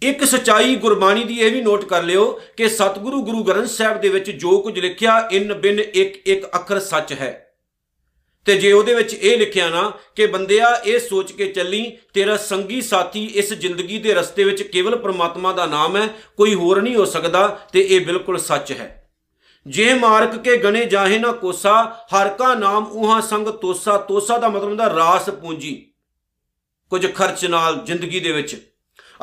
ਇੱਕ 0.02 0.24
ਸਚਾਈ 0.24 0.76
ਗੁਰਬਾਣੀ 0.76 1.24
ਦੀ 1.24 1.40
ਇਹ 1.40 1.52
ਵੀ 1.52 1.62
ਨੋਟ 1.62 1.86
ਕਰ 1.86 2.04
ਲਿਓ 2.04 2.42
ਕਿ 2.58 2.70
ਸਤਿਗੁਰੂ 2.70 3.26
ਗੁਰੂ 3.26 3.44
ਗ੍ਰੰਥ 3.44 3.68
ਸਾਹਿਬ 3.68 4.02
ਦੇ 4.02 4.10
ਵਿੱਚ 4.10 4.32
ਜੋ 4.32 4.62
ਕੁਝ 4.62 4.80
ਲਿਖਿਆ, 4.80 5.30
ਇਨ 5.32 5.54
ਬਿਨ 5.54 5.80
ਇੱਕ 5.80 6.28
ਇੱਕ 6.28 6.46
ਅੱਖਰ 6.46 6.80
ਸੱਚ 6.80 7.14
ਹੈ। 7.14 7.45
ਤੇ 8.46 8.58
ਜੇ 8.58 8.74
ਉਹਦੇ 8.74 8.94
ਵਿੱਚ 8.94 9.14
ਇਹ 9.14 9.38
ਲਿਖਿਆ 9.38 9.70
ਨਾ 9.70 9.94
ਕਿ 10.16 10.26
ਬੰਦਿਆ, 10.26 10.82
ਇਹ 10.86 11.00
ਸੋਚ 11.00 11.32
ਕੇ 11.32 11.46
ਚੱਲੀ, 11.46 11.98
ਤੇਰਾ 12.14 12.38
ਸੰਗੀ 12.38 12.82
ਸਾਥੀ 12.82 13.26
ਇਸ 13.26 13.54
ਜ਼ਿੰਦਗੀ 13.54 13.98
ਦੇ 13.98 14.14
ਰਸਤੇ 14.14 14.44
ਵਿੱਚ 14.44 14.64
ਕੇਵਲ 14.64 14.96
ਪ੍ਰਮਾਤਮਾ 14.96 15.54
ਦਾ 15.54 15.66
ਨਾਮ 15.66 15.98
ਹੈ, 15.98 16.08
ਕੋਈ 16.38 16.54
ਹੋਰ 16.54 16.82
ਨਹੀਂ 16.82 16.96
ਹੋ 16.96 17.06
ਸਕਦਾ 17.06 17.60
ਤੇ 17.74 17.82
ਇਹ 17.90 18.06
ਬਿਲਕੁਲ 18.06 18.38
ਸੱਚ 18.38 18.72
ਹੈ। 18.72 19.10
ਜੇ 19.68 19.94
ਮਾਰਕ 19.94 20.38
ਕੇ 20.38 20.58
ਗਣੇ 20.58 20.86
ਜਾਹੇ 20.86 21.18
ਨਾ 21.18 21.32
ਕੋਸਾ, 21.32 22.06
ਹਰ 22.16 22.30
ਕਾ 22.30 22.56
ਨਾਮ 22.56 22.86
ਉਹਾਂ 22.86 23.22
ਸੰਗ 23.22 23.48
ਤੋਸਾ 23.48 23.98
ਤੋਸਾ 23.98 24.38
ਦਾ 24.38 24.50
ਮਤਲਬ 24.50 24.70
ਹੁੰਦਾ 24.70 24.96
ਰਾਸ 24.96 25.30
ਪੂੰਜੀ। 25.30 25.92
ਕੁਝ 26.90 27.16
ਖਰਚ 27.16 27.46
ਨਾਲ 27.46 27.76
ਜ਼ਿੰਦਗੀ 27.76 28.20
ਦੇ 28.20 28.32
ਵਿੱਚ। 28.32 28.76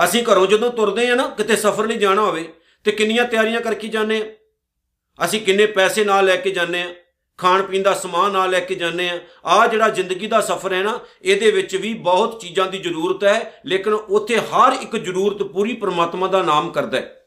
ਅਸੀਂ 0.05 0.25
ਘਰੋਂ 0.33 0.47
ਜਦੋਂ 0.47 0.71
ਤੁਰਦੇ 0.71 1.11
ਆ 1.11 1.15
ਨਾ, 1.15 1.27
ਕਿਤੇ 1.29 1.57
ਸਫ਼ਰ 1.57 1.87
ਲਈ 1.87 1.97
ਜਾਣਾ 1.97 2.23
ਹੋਵੇ, 2.23 2.53
ਤੇ 2.85 2.93
ਕਿੰਨੀਆਂ 2.93 3.25
ਤਿਆਰੀਆਂ 3.25 3.61
ਕਰਕੇ 3.61 3.89
ਜਾਂਦੇ 3.89 4.23
ਆ 4.23 4.25
ਅਸੀਂ 5.25 5.41
ਕਿੰਨੇ 5.41 5.67
ਪੈਸੇ 5.67 6.05
ਨਾਲ 6.05 6.25
ਲੈ 6.25 6.37
ਕੇ 6.37 6.51
ਜਾਂਦੇ 6.51 6.83
ਆ 6.83 6.95
ਖਾਣ 7.39 7.63
ਪੀਣ 7.63 7.83
ਦਾ 7.83 7.95
ਸਮਾਨ 7.95 8.33
ਨਾਲ 8.33 8.51
ਲੈ 8.51 8.61
ਕੇ 8.61 8.75
ਜਾਂਦੇ 8.75 9.11
ਆ। 9.11 9.21
ਆ 9.45 9.67
ਜਿਹੜਾ 9.67 9.89
ਜ਼ਿੰਦਗੀ 9.89 10.27
ਦਾ 10.27 10.41
ਸਫ਼ਰ 10.41 10.73
ਹੈ 10.73 10.83
ਨਾ, 10.83 11.01
ਇਹਦੇ 11.23 11.51
ਵਿੱਚ 11.51 11.77
ਵੀ 11.77 11.95
ਬਹੁਤ 11.95 12.41
ਚੀਜ਼ਾਂ 12.41 12.67
ਦੀ 12.67 12.79
ਜ਼ਰੂਰਤ 12.79 13.25
ਹੈ, 13.25 13.63
ਲੇਕਿਨ 13.67 13.93
ਉੱਥੇ 13.93 14.37
ਹਰ 14.37 14.73
ਇੱਕ 14.73 14.97
ਜ਼ਰੂਰਤ 14.97 15.43
ਪੂਰੀ 15.43 15.75
ਪਰਮਾਤਮਾ 15.75 16.27
ਦਾ 16.27 16.43
ਨਾਮ 16.43 16.71
ਕਰਦਾ 16.71 16.99
ਹੈ। 16.99 17.27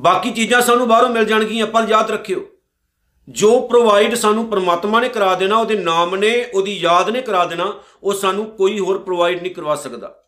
ਬਾਕੀ 0.00 0.30
ਚੀਜ਼ਾਂ 0.30 0.62
ਸਾਨੂੰ 0.62 0.88
ਬਾਹਰੋਂ 0.88 1.08
ਮਿਲ 1.08 1.24
ਜਾਣਗੀਆਂ 1.24 1.66
ਪਰ 1.66 1.86
ਯਾਦ 1.88 2.10
ਰੱਖਿਓ। 2.10 2.46
ਜੋ 3.28 3.60
ਪ੍ਰੋਵਾਈਡ 3.60 4.14
ਸਾਨੂੰ 4.14 4.50
ਪਰਮਾਤਮਾ 4.50 5.00
ਨੇ 5.00 5.08
ਕਰਾ 5.08 5.34
ਦੇਣਾ, 5.34 5.56
ਉਹਦੇ 5.56 5.74
ਨਾਮ 5.74 6.16
ਨੇ, 6.16 6.50
ਉਹਦੀ 6.54 6.76
ਯਾਦ 6.76 7.10
ਨੇ 7.10 7.20
ਕਰਾ 7.20 7.44
ਦੇਣਾ, 7.44 7.74
ਉਹ 8.02 8.12
ਸਾਨੂੰ 8.12 8.50
ਕੋਈ 8.50 8.78
ਹੋਰ 8.78 8.98
ਪ੍ਰੋਵਾਈਡ 8.98 9.42
ਨਹੀਂ 9.42 9.54
ਕਰਵਾ 9.54 9.76
ਸਕਦਾ। 9.76 10.22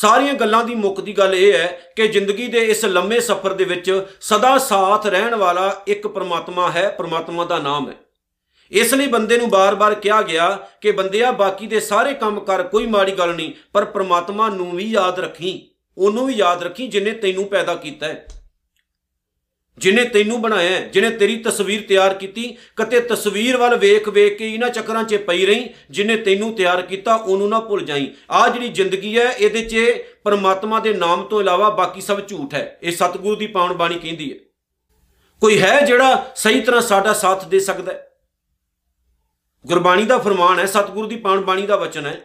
ਸਾਰੀਆਂ 0.00 0.34
ਗੱਲਾਂ 0.34 0.64
ਦੀ 0.64 0.74
ਮੁੱਖ 0.74 1.00
ਦੀ 1.00 1.12
ਗੱਲ 1.12 1.34
ਇਹ 1.34 1.52
ਹੈ 1.52 1.92
ਕਿ 1.96 2.08
ਜ਼ਿੰਦਗੀ 2.08 2.46
ਦੇ 2.46 2.58
ਇਸ 2.58 2.84
ਲੰਮੇ 2.84 3.20
ਸਫ਼ਰ 3.20 3.52
ਦੇ 3.52 3.64
ਵਿੱਚ 3.64 4.06
ਸਦਾ 4.20 4.58
ਸਾਥ 4.58 5.06
ਰਹਿਣ 5.06 5.34
ਵਾਲਾ 5.34 5.82
ਇੱਕ 5.86 6.06
ਪਰਮਾਤਮਾ 6.06 6.70
ਹੈ, 6.70 6.88
ਪਰਮਾਤਮਾ 6.88 7.44
ਦਾ 7.44 7.58
ਨਾਮ 7.58 7.88
ਹੈ। 7.88 7.94
ਇਸ 8.70 8.94
ਲਈ 8.94 9.06
ਬੰਦੇ 9.06 9.36
ਨੂੰ 9.36 9.50
ਬਾਰ-ਬਾਰ 9.50 9.94
ਕਿਹਾ 9.94 10.22
ਗਿਆ 10.22 10.58
ਕਿ 10.80 10.90
ਬੰਦਿਆ 10.90 11.30
ਬਾਕੀ 11.30 11.66
ਦੇ 11.66 11.80
ਸਾਰੇ 11.80 12.14
ਕੰਮ 12.14 12.40
ਕਰ, 12.40 12.62
ਕੋਈ 12.62 12.86
ਮਾੜੀ 12.86 13.12
ਗੱਲ 13.12 13.34
ਨਹੀਂ, 13.34 13.52
ਪਰ 13.72 13.84
ਪਰਮਾਤਮਾ 13.84 14.48
ਨੂੰ 14.48 14.76
ਵੀ 14.76 14.84
ਯਾਦ 14.84 15.20
ਰੱਖੀ, 15.20 15.70
ਉਹਨੂੰ 15.98 16.26
ਵੀ 16.26 16.34
ਯਾਦ 16.34 16.62
ਰੱਖੀ 16.62 16.88
ਜਿਨੇ 16.88 17.10
ਤੈਨੂੰ 17.10 17.44
ਪੈਦਾ 17.44 17.74
ਕੀਤਾ 17.74 18.06
ਹੈ। 18.06 18.26
ਜਿਨੇ 19.78 20.04
ਤੈਨੂੰ 20.04 20.42
ਬਣਾਇਆ 20.42 20.80
ਜਿਨੇ 20.80 21.10
ਤੇਰੀ 21.10 21.36
ਤਸਵੀਰ 21.36 21.82
ਤਿਆਰ 21.88 22.14
ਕੀਤੀ, 22.14 22.56
ਕਤੇ 22.76 23.00
ਤਸਵੀਰ 23.00 23.56
ਵੱਲ 23.56 23.76
ਵੇਖ 23.76 24.08
ਵੇਖ 24.08 24.38
ਕੇ 24.38 24.54
ਇਹਨਾਂ 24.54 24.70
ਚੱਕਰਾਂ 24.70 25.04
'ਚ 25.04 25.14
ਪਈ 25.14 25.46
ਰਹੀ, 25.46 25.68
ਜਿਨੇ 25.90 26.16
ਤੈਨੂੰ 26.16 26.54
ਤਿਆਰ 26.54 26.82
ਕੀਤਾ, 26.82 27.14
ਉਹਨੂੰ 27.14 27.48
ਨਾ 27.48 27.60
ਭੁੱਲ 27.60 27.84
ਜਾਈ। 27.84 28.10
ਆ 28.30 28.48
ਜਿਹੜੀ 28.48 28.68
ਜ਼ਿੰਦਗੀ 28.68 29.18
ਹੈ, 29.18 29.30
ਇਹਦੇ 29.30 29.64
'ਚ 29.64 30.04
ਪਰਮਾਤਮਾ 30.24 30.80
ਦੇ 30.80 30.92
ਨਾਮ 30.92 31.24
ਤੋਂ 31.24 31.40
ਇਲਾਵਾ 31.40 31.70
ਬਾਕੀ 31.70 32.00
ਸਭ 32.00 32.28
ਝੂਠ 32.28 32.54
ਹੈ। 32.54 32.78
ਇਹ 32.82 32.92
ਸਤਿਗੁਰੂ 32.92 33.36
ਦੀ 33.36 33.46
ਪਾਉਣ 33.46 33.72
ਬਾਣੀ 33.72 33.98
ਕਹਿੰਦੀ 33.98 34.32
ਹੈ। 34.32 34.36
ਕੋਈ 35.40 35.62
ਹੈ 35.62 35.80
ਜਿਹੜਾ 35.80 36.32
ਸਹੀ 36.36 36.60
ਤਰ੍ਹਾਂ 36.60 36.82
ਸਾਡਾ 36.82 37.12
ਸਾਥ 37.12 37.48
ਦੇ 37.48 37.60
ਸਕਦਾ 37.60 37.92
ਹੈ? 37.92 38.10
ਗੁਰਬਾਣੀ 39.66 40.04
ਦਾ 40.04 40.18
ਫਰਮਾਨ 40.18 40.58
ਹੈ, 40.58 40.66
ਸਤਿਗੁਰੂ 40.66 41.08
ਦੀ 41.08 41.16
ਪਾਉਣ 41.16 41.40
ਬਾਣੀ 41.40 41.66
ਦਾ 41.66 41.76
ਵਚਨ 41.76 42.06
ਹੈ 42.06 42.20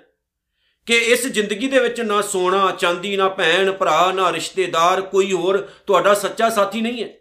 ਕਿ 0.85 0.97
ਇਸ 0.97 1.27
ਜ਼ਿੰਦਗੀ 1.27 1.67
ਦੇ 1.67 1.79
ਵਿੱਚ 1.79 2.01
ਨਾ 2.01 2.21
ਸੋਨਾ, 2.21 2.71
ਚਾਂਦੀ, 2.71 3.17
ਨਾ 3.17 3.29
ਭੈਣ, 3.29 3.71
ਭਰਾ, 3.71 4.11
ਨਾ 4.11 4.31
ਰਿਸ਼ਤੇਦਾਰ, 4.33 5.01
ਕੋਈ 5.01 5.33
ਹੋਰ 5.33 5.69
ਤੁਹਾਡਾ 5.87 6.13
ਸੱਚਾ 6.13 6.49
ਸਾਥੀ 6.49 6.81
ਨਹੀਂ 6.81 7.03
ਹੈ। 7.03 7.18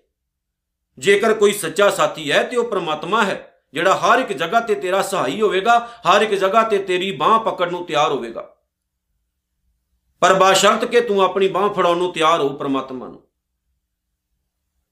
ਜੇਕਰ 0.98 1.34
ਕੋਈ 1.34 1.52
ਸੱਚਾ 1.52 1.90
ਸਾਥੀ 1.90 2.32
ਹੈ 2.32 2.42
ਤੇ 2.42 2.56
ਉਹ 2.56 2.64
ਪ੍ਰਮਾਤਮਾ 2.64 3.24
ਹੈ, 3.24 3.62
ਜਿਹੜਾ 3.72 3.94
ਹਰ 3.94 4.18
ਇੱਕ 4.18 4.32
ਜਗ੍ਹਾ 4.32 4.60
ਤੇ 4.60 4.74
ਤੇਰਾ 4.74 5.02
ਸਹਾਈ 5.02 5.40
ਹੋਵੇਗਾ, 5.40 5.78
ਹਰ 5.78 6.22
ਇੱਕ 6.22 6.34
ਜਗ੍ਹਾ 6.34 6.62
ਤੇ 6.62 6.78
ਤੇਰੀ 6.78 7.10
ਬਾਹ 7.10 7.38
ਪਕੜਨ 7.38 7.70
ਨੂੰ 7.70 7.86
ਤਿਆਰ 7.86 8.10
ਹੋਵੇਗਾ। 8.10 8.54
ਪਰ 10.20 10.34
ਬਾਸ਼ਰਤ 10.34 10.84
ਕਿ 10.84 11.00
ਤੂੰ 11.00 11.22
ਆਪਣੀ 11.22 11.48
ਬਾਹ 11.48 11.68
ਫੜਾਉਣ 11.68 11.98
ਨੂੰ 11.98 12.12
ਤਿਆਰ 12.12 12.40
ਹੋ 12.40 12.48
ਪ੍ਰਮਾਤਮਾ 12.48 13.08
ਨੂੰ। 13.08 13.22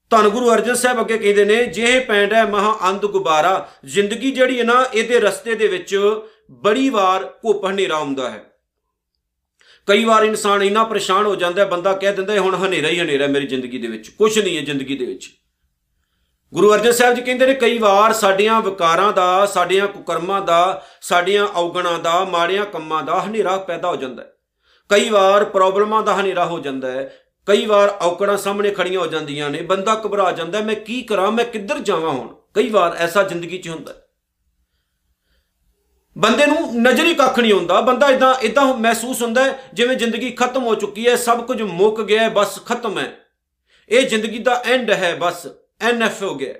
ਧੰਨ 0.09 0.29
ਗੁਰੂ 0.29 0.53
ਅਰਜਨ 0.53 0.75
ਸਾਹਿਬ 0.75 1.01
ਅੱਗੇ 1.01 1.17
ਕਹਿੰਦੇ 1.17 1.45
ਨੇ 1.45 1.65
ਜਿਹੇ 1.65 1.99
ਪੈਂਡ 1.99 2.33
ਹੈ 2.33 2.45
ਮਹਾ 2.45 2.77
ਅੰਧ 2.89 3.05
ਗੁਬਾਰਾ, 3.05 3.69
ਜ਼ਿੰਦਗੀ 3.85 4.31
ਜਿਹੜੀ 4.31 4.59
ਹੈ 4.59 4.63
ਨਾ, 4.63 4.85
ਇਹਦੇ 4.93 5.19
ਰਸਤੇ 5.19 5.55
ਦੇ 5.55 5.67
ਵਿੱਚ 5.67 6.21
ਬੜੀ 6.51 6.89
ਵਾਰ 6.89 7.33
ਘੁੱਪ 7.45 7.65
ਹਨੇਰਾ 7.65 7.95
ਆਉਂਦਾ 7.95 8.29
ਹੈ। 8.29 8.43
ਕਈ 9.85 10.05
ਵਾਰ 10.05 10.23
ਇਨਸਾਨ 10.23 10.63
ਇੰਨਾ 10.63 10.83
ਪਰੇਸ਼ਾਨ 10.83 11.25
ਹੋ 11.25 11.35
ਜਾਂਦਾ 11.35 11.63
ਹੈ, 11.63 11.67
ਬੰਦਾ 11.67 11.93
ਕਹਿ 11.93 12.13
ਦਿੰਦਾ 12.13 12.39
ਹੁਣ 12.39 12.55
ਹਨੇਰਾ 12.55 12.89
ਹੀ 12.89 12.99
ਹਨੇਰਾ 12.99 13.27
ਮੇਰੀ 13.27 13.47
ਜ਼ਿੰਦਗੀ 13.47 13.77
ਦੇ 13.77 13.87
ਵਿੱਚ 13.87 14.09
ਕੁਝ 14.09 14.39
ਨਹੀਂ 14.39 14.57
ਹੈ 14.57 14.61
ਜ਼ਿੰਦਗੀ 14.61 14.97
ਦੇ 14.97 15.05
ਵਿੱਚ। 15.05 15.29
ਗੁਰੂ 16.53 16.73
ਅਰਜਨ 16.73 16.91
ਸਾਹਿਬ 16.91 17.15
ਜੀ 17.15 17.21
ਕਹਿੰਦੇ 17.21 17.45
ਨੇ, 17.45 17.53
ਕਈ 17.53 17.77
ਵਾਰ 17.77 18.13
ਸਾਡੀਆਂ 18.13 18.61
ਵਿਕਾਰਾਂ 18.61 19.13
ਦਾ, 19.13 19.45
ਸਾਡੀਆਂ 19.45 19.87
ਕੁਕਰਮਾਂ 19.87 20.41
ਦਾ, 20.41 20.85
ਸਾਡੀਆਂ 21.01 21.47
ਔਗਣਾਂ 21.47 21.99
ਦਾ, 21.99 22.25
ਮਾੜੀਆਂ 22.25 22.65
ਕੰਮਾਂ 22.65 23.03
ਦਾ 23.03 23.23
ਹਨੇਰਾ 23.25 23.57
ਪੈਦਾ 23.57 23.87
ਹੋ 23.87 23.95
ਜਾਂਦਾ 23.95 24.23
ਹੈ। 24.23 24.33
ਕਈ 24.89 25.09
ਵਾਰ 25.09 25.45
ਪ੍ਰੋਬਲਮਾਂ 25.45 26.03
ਦਾ 26.03 26.21
ਹਨੇਰਾ 26.21 26.45
ਹੋ 26.45 26.59
ਜਾਂਦਾ 26.59 26.91
ਹੈ। 26.91 27.13
ਕਈ 27.45 27.65
ਵਾਰ 27.65 27.89
ਔਕੜਾਂ 28.01 28.37
ਸਾਹਮਣੇ 28.37 28.71
ਖੜੀਆਂ 28.71 28.99
ਹੋ 28.99 29.07
ਜਾਂਦੀਆਂ 29.07 29.49
ਨੇ, 29.49 29.61
ਬੰਦਾ 29.61 30.01
ਘਬਰਾ 30.05 30.31
ਜਾਂਦਾ 30.31 30.61
ਮੈਂ 30.61 30.75
ਕੀ 30.75 31.01
ਕਰਾਂ, 31.01 31.31
ਮੈਂ 31.31 31.45
ਕਿੱਧਰ 31.45 31.79
ਜਾਵਾਂ 31.79 32.09
ਹੁਣ? 32.09 32.35
ਕਈ 32.53 32.69
ਵਾਰ 32.69 32.95
ਐਸਾ 32.95 33.23
ਜ਼ਿੰਦਗੀ 33.23 33.57
'ਚ 33.57 33.69
ਹੁੰਦਾ 33.69 33.93
ਬੰਦੇ 36.17 36.45
ਨੂੰ 36.45 36.81
ਨਜ਼ਰ 36.81 37.05
ਹੀ 37.05 37.13
ਕੱਖ 37.13 37.39
ਨਹੀਂ 37.39 37.53
ਆਉਂਦਾ 37.53 37.81
ਬੰਦਾ 37.81 38.09
ਇਦਾਂ 38.09 38.35
ਇਦਾਂ 38.41 38.73
ਮਹਿਸੂਸ 38.73 39.21
ਹੁੰਦਾ 39.21 39.53
ਜਿਵੇਂ 39.73 39.97
ਜ਼ਿੰਦਗੀ 39.97 40.31
ਖਤਮ 40.31 40.63
ਹੋ 40.63 40.75
ਚੁੱਕੀ 40.75 41.07
ਹੈ, 41.07 41.15
ਸਭ 41.15 41.45
ਕੁਝ 41.45 41.61
ਮੁੱਕ 41.61 42.01
ਗਿਆ 42.01 42.21
ਹੈ, 42.21 42.29
ਬਸ 42.29 42.65
ਖਤਮ 42.65 42.99
ਹੈ। 42.99 43.17
ਇਹ 43.89 44.07
ਜ਼ਿੰਦਗੀ 44.07 44.39
ਦਾ 44.39 44.61
ਐਂਡ 44.65 44.91
ਹੈ 44.91 45.15
ਬਸ। 45.15 45.47
ਐਨਐਫ 45.81 46.23
ਹੋ 46.23 46.35
ਗਿਆ 46.35 46.53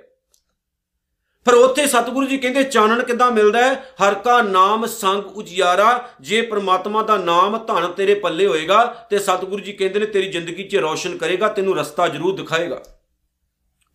ਫਿਰ 1.44 1.54
ਉੱਥੇ 1.54 1.86
ਸਤਿਗੁਰੂ 1.86 2.26
ਜੀ 2.26 2.38
ਕਹਿੰਦੇ 2.38 2.64
ਚਾਨਣ 2.64 3.02
ਕਿੱਦਾਂ 3.02 3.32
ਮਿਲਦਾ 3.32 3.58
ਹੈ? 3.58 3.74
ਹਰ 3.74 4.14
ਕਾ 4.14 4.42
ਨਾਮ 4.42 4.86
ਸੰਗ 4.86 5.24
ਉਜਿਆਰਾ, 5.24 6.08
ਜੇ 6.20 6.42
ਪ੍ਰਮਾਤਮਾ 6.42 7.02
ਦਾ 7.02 7.16
ਨਾਮ 7.16 7.64
ਧਨ 7.66 7.92
ਤੇਰੇ 7.92 8.14
ਪੱਲੇ 8.14 8.46
ਹੋਏਗਾ, 8.46 8.84
ਤੇ 8.84 9.18
ਸਤਿਗੁਰੂ 9.18 9.62
ਜੀ 9.62 9.72
ਕਹਿੰਦੇ 9.72 10.00
ਨੇ 10.00 10.06
ਤੇਰੀ 10.06 10.28
ਜ਼ਿੰਦਗੀ 10.28 10.68
'ਚ 10.68 10.76
ਰੌਸ਼ਨ 10.76 11.18
ਕਰੇਗਾ, 11.18 11.48
ਤੈਨੂੰ 11.48 11.76
ਰਸਤਾ 11.76 12.08
ਜ਼ਰੂਰ 12.08 12.36
ਦਿਖਾਏਗਾ। 12.36 12.82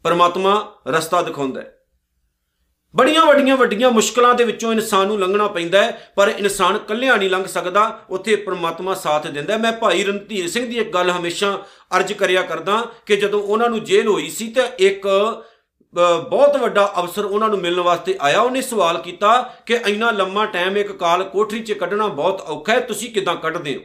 ਪਰਮਾਤਮਾ 0.04 0.76
ਰਸਤਾ 0.88 1.22
ਦਿਖਾਉਂਦਾ 1.22 1.62
ਹੈ। 1.62 1.83
ਬੜੀਆਂ 2.96 3.26
ਵੱਡੀਆਂ 3.26 3.58
ਵੱਡੀਆਂ 3.58 3.92
ਮੁਸ਼ਕਲਾਂ 3.92 4.34
ਦੇ 4.34 4.44
ਵਿੱਚੋਂ 4.44 4.72
ਇਨਸਾਨ 4.72 5.08
ਨੂੰ 5.08 5.20
ਲੰਘਣਾ 5.20 5.48
ਪੈਂਦਾ 5.48 5.84
ਹੈ 5.84 6.12
ਪਰ 6.16 6.28
ਇਨਸਾਨ 6.38 6.76
ਇਕੱਲਿਆਂ 6.76 7.18
ਨਹੀਂ 7.18 7.30
ਲੰਘ 7.30 7.46
ਸਕਦਾ 7.46 8.00
ਉੱਥੇ 8.10 8.36
ਪ੍ਰਮਾਤਮਾ 8.36 8.94
ਸਾਥ 8.94 9.28
ਦਿੰਦਾ 9.28 9.54
ਹੈ। 9.54 9.58
ਮੈਂ 9.60 9.72
ਭਾਈ 9.72 10.04
ਰਣਧੀਰ 10.04 10.50
ਸਿੰਘ 10.50 10.68
ਦੀ 10.68 10.78
ਇੱਕ 10.78 10.94
ਗੱਲ 10.94 11.10
ਹਮੇਸ਼ਾ 11.10 11.66
ਅਰਜ਼ 11.98 12.14
ਕਰਿਆ 12.14 12.42
ਕਰਦਾ 12.42 12.86
ਕਿ 13.06 13.16
ਜਦੋਂ 13.16 13.42
ਉਹਨਾਂ 13.44 13.70
ਨੂੰ 13.70 13.84
ਜੇਲ੍ਹ 13.84 14.10
ਹੋਈ 14.10 14.30
ਸੀ 14.30 14.48
ਤੇ 14.48 14.62
ਇੱਕ 14.80 15.08
ਅ, 15.08 16.22
ਬਹੁਤ 16.30 16.56
ਵੱਡਾ 16.58 16.94
ਅਫਸਰ 17.00 17.26
ਉਹਨਾਂ 17.26 17.50
ਨੂੰ 17.50 17.60
ਮਿਲਣ 17.60 17.80
ਵਾਸਤੇ 17.80 18.18
ਆਇਆ। 18.22 18.42
ਉਹਨੇ 18.42 18.62
ਸਵਾਲ 18.62 18.98
ਕੀਤਾ 18.98 19.54
ਕਿ 19.66 19.80
ਇੰਨਾ 19.88 20.12
ਲੰਮਾ 20.12 20.46
ਟਾਈਮ 20.46 20.78
ਇੱਕ 20.78 20.92
ਕਾਲ 20.92 21.24
ਕੋਠਰੀ 21.24 21.60
'ਚ 21.60 21.72
ਕੱਢਣਾ 21.72 22.08
ਬਹੁਤ 22.08 22.42
ਔਖਾ 22.42 22.74
ਹੈ 22.74 22.80
ਤੁਸੀਂ 22.80 23.12
ਕਿਦਾਂ 23.12 23.36
ਕੱਢਦੇ 23.36 23.76
ਹੋ? 23.76 23.82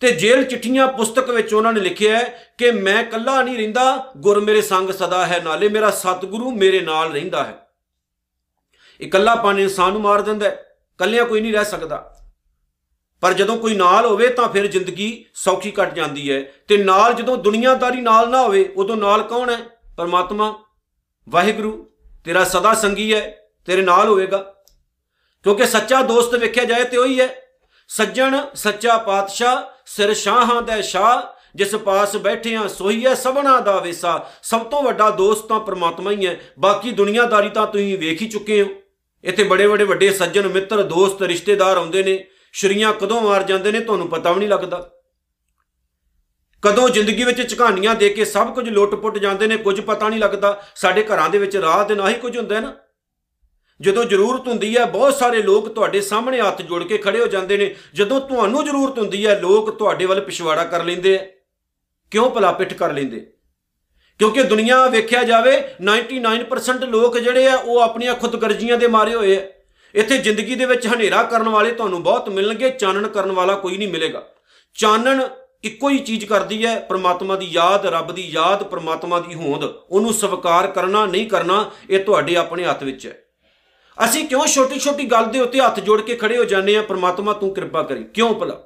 ਤੇ 0.00 0.12
ਜੇਲ੍ਹ 0.12 0.44
ਚਿੱਠੀਆਂ 0.44 0.88
ਪੁਸਤਕ 0.88 1.30
ਵਿੱਚ 1.30 1.54
ਉਹਨਾਂ 1.54 1.72
ਨੇ 1.72 1.80
ਲਿਖਿਆ 1.80 2.18
ਹੈ 2.18 2.52
ਕਿ 2.58 2.70
ਮੈਂ 2.70 3.02
ਇਕੱਲਾ 3.02 3.42
ਨਹੀਂ 3.42 3.56
ਰਹਿੰਦਾ 3.56 4.12
ਗੁਰ 4.16 4.40
ਮੇਰੇ 4.40 4.62
ਸੰਗ 4.62 4.90
ਸਦਾ 4.90 5.26
ਹੈ 5.26 5.40
ਨਾਲੇ 5.44 5.68
ਮੇਰਾ 5.68 5.90
ਸਤਿਗੁਰੂ 5.90 6.50
ਮੇਰੇ 6.50 6.80
ਨਾਲ 6.80 7.12
ਰਹਿੰਦਾ 7.12 7.44
ਹੈ। 7.44 7.69
ਇਕੱਲਾਪਨ 9.02 9.58
ਇਨਸਾਨ 9.58 9.92
ਨੂੰ 9.92 10.00
ਮਾਰ 10.00 10.20
ਦਿੰਦਾ 10.20 10.46
ਹੈ, 10.46 10.76
ਇਕੱਲਿਆਂ 10.94 11.24
ਕੋਈ 11.24 11.40
ਨਹੀਂ 11.40 11.52
ਰਹਿ 11.52 11.64
ਸਕਦਾ। 11.64 12.16
ਪਰ 13.20 13.32
ਜਦੋਂ 13.32 13.56
ਕੋਈ 13.56 13.74
ਨਾਲ 13.74 14.06
ਹੋਵੇ 14.06 14.28
ਤਾਂ 14.28 14.48
ਫਿਰ 14.48 14.66
ਜ਼ਿੰਦਗੀ 14.66 15.24
ਸੌਖੀ 15.34 15.70
ਕੱਟ 15.70 15.94
ਜਾਂਦੀ 15.94 16.32
ਹੈ 16.32 16.42
ਤੇ 16.68 16.76
ਨਾਲ 16.76 17.14
ਜਦੋਂ 17.14 17.36
ਦੁਨੀਆਦਾਰੀ 17.36 18.00
ਨਾਲ 18.00 18.30
ਨਾ 18.30 18.42
ਹੋਵੇ, 18.42 18.72
ਉਦੋਂ 18.76 18.96
ਨਾਲ 18.96 19.22
ਕੌਣ 19.22 19.50
ਹੈ? 19.50 19.58
ਪਰਮਾਤਮਾ। 19.96 20.64
ਵਾਹਿਗੁਰੂ, 21.28 21.90
ਤੇਰਾ 22.24 22.44
ਸਦਾ 22.44 22.74
ਸੰਗੀ 22.74 23.14
ਹੈ, 23.14 23.38
ਤੇਰੇ 23.66 23.82
ਨਾਲ 23.82 24.08
ਹੋਵੇਗਾ। 24.08 24.54
ਕਿਉਂਕਿ 25.42 25.66
ਸੱਚਾ 25.66 26.02
ਦੋਸਤ 26.02 26.34
ਵੇਖਿਆ 26.34 26.64
ਜਾਏ 26.64 26.84
ਤੇ 26.84 26.96
ਉਹੀ 26.96 27.20
ਹੈ, 27.20 27.42
ਸੱਜਣ 27.88 28.40
ਸੱਚਾ 28.54 28.98
ਪਾਤਸ਼ਾਹ, 28.98 29.82
ਸਿਰ 29.86 30.14
ਸ਼ਾਹਾਂ 30.14 30.62
ਦਾ 30.62 30.80
ਸ਼ਾਹ 30.80 31.40
ਜਿਸ 31.54 31.74
ਪਾਸ 31.74 32.16
ਬੈਠਿਆਂ 32.16 32.68
ਸੋਈ 32.68 33.06
ਹੈ, 33.06 33.14
ਸਭਨਾ 33.14 33.60
ਦਾ 33.60 33.78
ਵੇਸਾ। 33.78 34.30
ਸਭ 34.42 34.60
ਤੋਂ 34.60 34.82
ਵੱਡਾ 34.82 35.10
ਦੋਸਤ 35.10 35.46
ਤਾਂ 35.46 35.60
ਪ੍ਰਮਾਤਮਾ 35.60 36.10
ਹੀ 36.10 36.26
ਹੈ, 36.26 36.40
ਬਾਕੀ 36.58 36.90
ਦੁਨੀਆਦਾਰੀ 36.90 37.50
ਤਾਂ 37.50 37.66
ਤੁਸੀਂ 37.66 37.98
ਵੇਖ 37.98 38.22
ਹੀ 38.22 38.28
ਚੁੱਕੇ 38.28 38.62
ਹੋ। 38.62 38.68
ਇੱਥੇ 39.24 39.42
ਬੜੇ 39.42 39.66
ਬੜੇ 39.66 39.84
ਵੱਡੇ 39.84 40.12
ਸੱਜਣ, 40.12 40.48
ਮਿੱਤਰ, 40.48 40.82
ਦੋਸਤ, 40.82 41.22
ਰਿਸ਼ਤੇਦਾਰ 41.22 41.76
ਆਉਂਦੇ 41.76 42.02
ਨੇ, 42.02 42.26
ਸ਼ਰੀਆਂ 42.52 42.92
ਕਦੋਂ 42.92 43.22
ਮਾਰ 43.22 43.42
ਜਾਂਦੇ 43.42 43.72
ਨੇ 43.72 43.80
ਤੁਹਾਨੂੰ 43.80 44.08
ਪਤਾ 44.08 44.32
ਵੀ 44.32 44.38
ਨਹੀਂ 44.38 44.48
ਲੱਗਦਾ। 44.48 44.90
ਕਦੋਂ 46.62 46.88
ਜ਼ਿੰਦਗੀ 46.88 47.24
ਵਿੱਚ 47.24 47.50
ਝਕਾਨੀਆਂ 47.50 47.94
ਦੇ 47.94 48.08
ਕੇ 48.08 48.24
ਸਭ 48.24 48.54
ਕੁਝ 48.54 48.68
ਲੁੱਟ-ਪੁੱਟ 48.68 49.18
ਜਾਂਦੇ 49.18 49.46
ਨੇ, 49.46 49.56
ਕੁਝ 49.56 49.80
ਪਤਾ 49.80 50.08
ਨਹੀਂ 50.08 50.20
ਲੱਗਦਾ। 50.20 50.62
ਸਾਡੇ 50.76 51.02
ਘਰਾਂ 51.02 51.30
ਦੇ 51.30 51.38
ਵਿੱਚ 51.38 51.56
ਰਾਤ 51.56 51.88
ਦਿਨ 51.88 52.00
ਆਹੀ 52.00 52.14
ਕੁਝ 52.14 52.38
ਹੁੰਦਾ 52.38 52.54
ਹੈ 52.54 52.60
ਨਾ। 52.60 52.76
ਜਦੋਂ 53.80 54.04
ਜ਼ਰੂਰਤ 54.04 54.48
ਹੁੰਦੀ 54.48 54.76
ਹੈ, 54.76 54.84
ਬਹੁਤ 54.84 55.14
ਸਾਰੇ 55.14 55.42
ਲੋਕ 55.42 55.68
ਤੁਹਾਡੇ 55.68 56.00
ਸਾਹਮਣੇ 56.00 56.40
ਹੱਥ 56.40 56.62
ਜੋੜ 56.62 56.84
ਕੇ 56.84 56.98
ਖੜੇ 56.98 57.20
ਹੋ 57.20 57.26
ਜਾਂਦੇ 57.26 57.56
ਨੇ। 57.56 57.76
ਜਦੋਂ 57.94 58.20
ਤੁਹਾਨੂੰ 58.20 58.64
ਜ਼ਰੂਰਤ 58.64 58.98
ਹੁੰਦੀ 58.98 59.26
ਹੈ, 59.26 59.40
ਲੋਕ 59.40 59.70
ਤੁਹਾਡੇ 59.70 60.06
ਵੱਲ 60.06 60.20
ਪਿਛਵਾੜਾ 60.20 60.64
ਕਰ 60.64 60.84
ਲੈਂਦੇ 60.84 61.18
ਆ 61.18 61.26
ਕਿਉਂ 62.10 62.30
ਭਲਾ 62.30 62.52
ਪਿੱਠ 62.52 62.74
ਕਰ 62.74 62.92
ਲੈਂਦੇ? 62.92 63.32
ਕਿਉਂਕਿ 64.20 64.42
ਦੁਨੀਆ 64.42 64.86
ਵੇਖਿਆ 64.86 65.24
ਜਾਵੇ 65.24 65.64
99% 65.80 66.84
ਲੋਕ 66.84 67.18
ਜਿਹੜੇ 67.18 67.48
ਆ, 67.48 67.56
ਉਹ 67.56 67.78
ਆਪਣੀਆਂ 67.78 68.14
ਖੁਦਗਰਜ਼ੀਆਂ 68.14 68.78
ਦੇ 68.78 68.86
ਮਾਰੇ 68.86 69.14
ਹੋਏ 69.14 69.36
ਆ। 69.36 69.40
ਇੱਥੇ 69.94 70.18
ਜ਼ਿੰਦਗੀ 70.18 70.54
ਦੇ 70.54 70.64
ਵਿੱਚ 70.64 70.86
ਹਨੇਰਾ 70.86 71.22
ਕਰਨ 71.22 71.48
ਵਾਲੇ 71.48 71.72
ਤੁਹਾਨੂੰ 71.72 72.02
ਬਹੁਤ 72.02 72.28
ਮਿਲਣਗੇ, 72.28 72.70
ਚਾਨਣ 72.70 73.08
ਕਰਨ 73.08 73.32
ਵਾਲਾ 73.32 73.54
ਕੋਈ 73.54 73.76
ਨਹੀਂ 73.76 73.88
ਮਿਲੇਗਾ। 73.88 74.26
ਚਾਨਣ 74.74 75.22
ਇੱਕੋ 75.64 75.88
ਹੀ 75.88 75.98
ਚੀਜ਼ 75.98 76.26
ਕਰਦੀ 76.26 76.66
ਹੈ, 76.66 76.80
ਪ੍ਰਮਾਤਮਾ 76.80 77.36
ਦੀ 77.36 77.46
ਯਾਦ, 77.46 77.86
ਰੱਬ 77.86 78.12
ਦੀ 78.12 78.22
ਯਾਦ, 78.22 78.62
ਪ੍ਰਮਾਤਮਾ 78.62 79.20
ਦੀ 79.20 79.34
ਹੋਂਦ। 79.34 79.64
ਉਹਨੂੰ 79.64 80.12
ਸਵੀਕਾਰ 80.14 80.66
ਕਰਨਾ, 80.66 81.06
ਨਹੀਂ 81.06 81.26
ਕਰਨਾ, 81.26 81.70
ਇਹ 81.90 82.04
ਤੁਹਾਡੇ 82.04 82.36
ਆਪਣੇ 82.36 82.64
ਹੱਥ 82.64 82.82
ਵਿੱਚ 82.82 83.06
ਹੈ। 83.06 83.24
ਅਸੀਂ 84.04 84.24
ਕਿਉਂ 84.24 84.46
ਛੋਟੀ 84.46 84.78
ਛੋਟੀ 84.78 85.04
ਗੱਲ 85.04 85.24
ਦੇ 85.24 85.40
ਉੱਤੇ 85.40 85.60
ਹੱਥ 85.60 85.80
ਜੋੜ 85.80 86.00
ਕੇ 86.00 86.16
ਖੜੇ 86.16 86.36
ਹੋ 86.36 86.44
ਜਾਂਦੇ 86.44 86.76
ਆ 86.76 86.82
ਪ੍ਰਮਾਤਮਾ 86.82 87.32
ਤੂੰ 87.32 87.54
ਕਿਰਪਾ 87.54 87.82
ਕਰੀ। 87.82 88.04
ਕਿਉਂ 88.04 88.34
ਭਲਾ? 88.34 88.62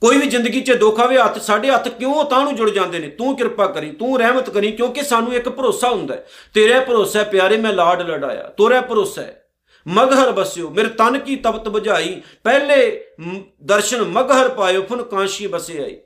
ਕੋਈ 0.00 0.18
ਵੀ 0.18 0.26
ਜ਼ਿੰਦਗੀ 0.26 0.60
'ਚ 0.60 0.72
ਦੁੱਖ 0.72 1.00
ਆਵੇ 1.00 1.18
ਹੱਥ 1.18 1.38
ਸਾਡੇ 1.38 1.70
ਹੱਥ 1.70 1.88
ਕਿਉਂ 1.88 2.24
ਤਾਂ 2.24 2.44
ਨੂੰ 2.44 2.56
ਜੁੜ 2.56 2.70
ਜਾਂਦੇ 2.70 2.98
ਨੇ? 2.98 3.08
ਤੂੰ 3.08 3.36
ਕਿਰਪਾ 3.36 3.66
ਕਰੀ 3.66 3.90
ਤੂੰ 3.90 4.18
ਰਹਿਮਤ 4.18 4.50
ਕਰੀ 4.50 4.72
ਕਿਉਂਕਿ 4.72 5.02
ਸਾਨੂੰ 5.02 5.34
ਇੱਕ 5.34 5.48
ਭਰੋਸਾ 5.48 5.90
ਹੁੰਦਾ 5.90 6.14
ਹੈ। 6.14 6.26
ਤੇਰੇ 6.54 6.80
ਭਰੋਸਾ 6.80 7.18
ਹੈ 7.18 7.24
ਪਿਆਰੇ 7.24 7.56
ਮੈਂ 7.56 7.72
ਲਾਡ 7.72 8.02
ਲੜਾਇਆ। 8.02 8.42
ਤੋਰੇ 8.42 8.80
ਭਰੋਸਾ 8.80 9.22
ਹੈ। 9.22 9.42
ਮਗਹਰ 9.88 10.32
ਬਸਿਓ 10.32 10.70
ਮੇਰੇ 10.70 10.88
ਤਨ 10.88 11.18
ਕੀ 11.18 11.36
ਤਪਤ 11.36 11.68
ਬੁਝਾਈ। 11.68 12.22
ਪਹਿਲੇ 12.44 13.04
ਮ- 13.20 13.42
ਦਰਸ਼ਨ 13.64 14.02
ਮਗਹਰ 14.02 14.48
ਪਾਇਓ 14.48 14.82
ਫੁਨ 14.82 15.02
ਕਾਂਸ਼ੀ 15.02 15.46
ਬਸੇ 15.46 15.84
ਆਈ। 15.84 16.00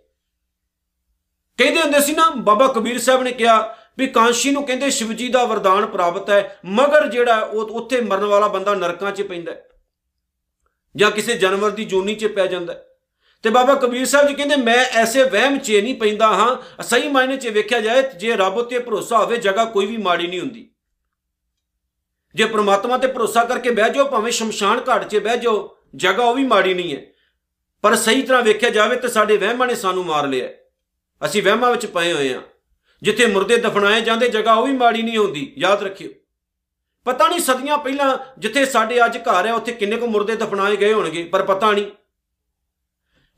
ਕਹਿੰਦੇ 1.58 1.80
ਹੁੰਦੇ 1.80 2.00
ਸੀ 2.00 2.12
ਨਾ 2.12 2.32
ਬਾਬਾ 2.36 2.66
ਕਬੀਰ 2.66 2.98
ਸਾਹਿਬ 2.98 3.22
ਨੇ 3.22 3.32
ਕਿਹਾ 3.32 3.76
ਵੀ 3.98 4.06
ਕਾਂਸ਼ੀ 4.06 4.50
ਨੂੰ 4.50 4.66
ਕਹਿੰਦੇ 4.66 4.90
ਸ਼ਿਵਜੀ 4.90 5.28
ਦਾ 5.28 5.44
ਵਰਦਾਨ 5.44 5.86
ਪ੍ਰਾਪਤ 5.86 6.30
ਹੈ। 6.30 6.58
ਮਗਰ 6.64 7.06
ਜਿਹੜਾ 7.06 7.36
ਹੈ, 7.36 7.40
ਉਹ 7.40 7.62
ਉੱਥੇ 7.62 8.00
ਮਰਨ 8.00 8.24
ਵਾਲਾ 8.24 8.48
ਬੰਦਾ 8.48 8.74
ਨਰਕਾਂ 8.74 9.12
'ਚ 9.12 9.22
ਪੈਂਦਾ 9.22 9.52
ਹੈ। 9.52 9.68
ਜਾਂ 10.96 11.10
ਕਿਸੇ 11.10 11.34
ਜਾਨਵਰ 11.34 11.70
ਦੀ 11.70 11.84
ਜੋਨੀ 11.84 12.14
'ਚ 12.14 12.26
ਪੈ 12.26 12.46
ਜਾਂਦਾ 12.46 12.72
ਹੈ। 12.72 12.86
ਤੇ 13.42 13.50
ਬਾਬਾ 13.50 13.74
ਕਬੀਰ 13.74 14.06
ਸਾਹਿਬ 14.06 14.28
ਜੀ 14.28 14.34
ਕਹਿੰਦੇ, 14.34 14.56
ਮੈਂ 14.56 14.84
ਐਸੇ 14.84 15.22
ਵਹਿਮ 15.22 15.58
'ਚ 15.58 15.70
ਨਹੀਂ 15.70 15.94
ਪੈਂਦਾ 15.94 16.28
ਹਾਂ। 16.28 16.82
ਸਹੀ 16.82 17.08
ਮਾਇਨੇ 17.08 17.36
'ਚ 17.36 17.48
ਵੇਖਿਆ 17.48 17.80
ਜਾਏ 17.80 18.02
ਜੇ 18.02 18.36
ਰੱਬ 18.36 18.56
ਉੱਤੇ 18.56 18.78
ਭਰੋਸਾ 18.78 19.18
ਹੋਵੇ, 19.18 19.36
ਜਗ੍ਹਾ 19.36 19.64
ਕੋਈ 19.64 19.86
ਵੀ 19.86 19.96
ਮਾੜੀ 19.96 20.26
ਨਹੀਂ 20.26 20.40
ਹੁੰਦੀ। 20.40 20.70
ਜੇ 22.34 22.44
ਪ੍ਰਮਾਤਮਾ 22.44 22.98
ਤੇ 22.98 23.06
ਭਰੋਸਾ 23.06 23.44
ਕਰਕੇ 23.44 23.70
ਬਹਿ 23.70 23.90
ਜਾਓ, 23.90 24.04
ਭਾਵੇਂ 24.04 24.32
ਸ਼ਮਸ਼ਾਨ 24.32 24.82
ਘਾਟ 24.88 25.08
'ਚ 25.08 25.16
ਬਹਿ 25.16 25.38
ਜਾਓ, 25.38 25.76
ਜਗ੍ਹਾ 25.94 26.26
ਉਹ 26.26 26.34
ਵੀ 26.34 26.44
ਮਾੜੀ 26.44 26.74
ਨਹੀਂ 26.74 26.96
ਹੈ। 26.96 27.02
ਪਰ 27.82 27.94
ਸਹੀ 27.94 28.22
ਤਰ੍ਹਾਂ 28.22 28.42
ਵੇਖਿਆ 28.42 28.70
ਜਾਵੇ 28.70 28.96
ਤੇ 28.96 29.08
ਸਾਡੇ 29.08 29.36
ਵਹਿਮਾਂ 29.36 29.66
ਨੇ 29.66 29.74
ਸਾਨੂੰ 29.74 30.04
ਮਾਰ 30.06 30.26
ਲਿਆ 30.26 30.46
ਹੈ। 30.46 30.60
ਅਸੀਂ 31.24 31.42
ਵਹਿਮਾਂ 31.42 31.70
ਵਿੱਚ 31.70 31.86
ਪਏ 31.86 32.12
ਹੋਏ 32.12 32.34
ਹਾਂ। 32.34 32.42
ਜਿੱਥੇ 33.02 33.26
ਮੁਰਦੇ 33.26 33.56
ਦਫਨਾਏ 33.56 34.00
ਜਾਂਦੇ, 34.00 34.28
ਜਗ੍ਹਾ 34.28 34.54
ਉਹ 34.54 34.66
ਵੀ 34.66 34.72
ਮਾੜੀ 34.72 35.02
ਨਹੀਂ 35.02 35.18
ਹੁੰਦੀ। 35.18 35.54
ਯਾਦ 35.58 35.82
ਰੱਖਿਓ। 35.82 36.10
ਪਤਾ 37.04 37.28
ਨਹੀਂ 37.28 37.40
ਸਦੀਆਂ 37.40 37.78
ਪਹਿਲਾਂ 37.78 38.18
ਜਿੱਥੇ 38.38 38.64
ਸਾਡੇ 38.64 39.04
ਅੱਜ 39.04 39.18
ਘਰ 39.18 39.46
ਹੈ, 39.46 39.52
ਉੱਥੇ 39.52 39.72
ਕਿੰਨੇ 39.72 39.96
ਕੁ 39.96 40.06
ਮੁਰਦੇ 40.06 40.36
ਦਫਨਾਏ 40.36 40.76
ਗਏ 40.76 40.92
ਹੋਣਗੇ, 40.92 41.24
ਪਰ 41.24 41.42
ਪਤਾ 41.42 41.72
ਨਹੀਂ। 41.72 41.86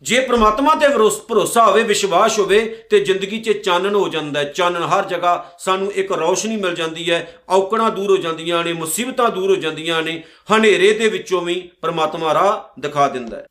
ਜੇ 0.03 0.21
ਪ੍ਰਮਾਤਮਾ 0.21 0.75
ਤੇ 0.75 0.89
ਭਰੋਸ- 0.89 1.23
ਭਰੋਸਾ 1.23 1.67
ਹੋਵੇ, 1.67 1.83
ਵਿਸ਼ਵਾਸ 1.83 2.39
ਹੋਵੇ, 2.39 2.83
ਤੇ 2.91 3.01
ਜ਼ਿੰਦਗੀ 3.01 3.41
'ਚ 3.41 3.65
ਚਾਨਣ 3.65 3.95
ਹੋ 3.95 4.09
ਜਾਂਦਾ 4.09 4.41
ਹੈ। 4.41 4.45
ਚਾਨਣ 4.45 4.83
ਹਰ 4.83 5.05
ਜਗ੍ਹਾ 5.05 5.51
ਸਾਨੂੰ 5.59 5.93
ਇੱਕ 5.93 6.13
ਰੌਸ਼ਨੀ 6.13 6.57
ਮਿਲ 6.57 6.75
ਜਾਂਦੀ 6.75 7.11
ਹੈ। 7.11 7.37
ਔਕੜਾਂ 7.49 7.91
ਦੂਰ 7.91 8.11
ਹੋ 8.11 8.17
ਜਾਂਦੀਆਂ 8.17 8.65
ਨੇ, 8.65 8.73
ਮੁਸੀਬਤਾਂ 8.73 9.31
ਦੂਰ 9.31 9.51
ਹੋ 9.51 9.57
ਜਾਂਦੀਆਂ 9.57 10.03
ਨੇ, 10.03 10.23
ਹਨੇਰੇ 10.57 10.93
ਦੇ 10.93 11.09
ਵਿੱਚੋਂ 11.09 11.43
ਵੀ 11.43 11.71
ਪ੍ਰਮਾਤਮਾ 11.83 12.35
ਰਾਹ 12.35 12.81
ਦਿਖਾ 12.81 13.09
ਦਿੰਦਾ 13.09 13.37
ਹੈ। 13.37 13.47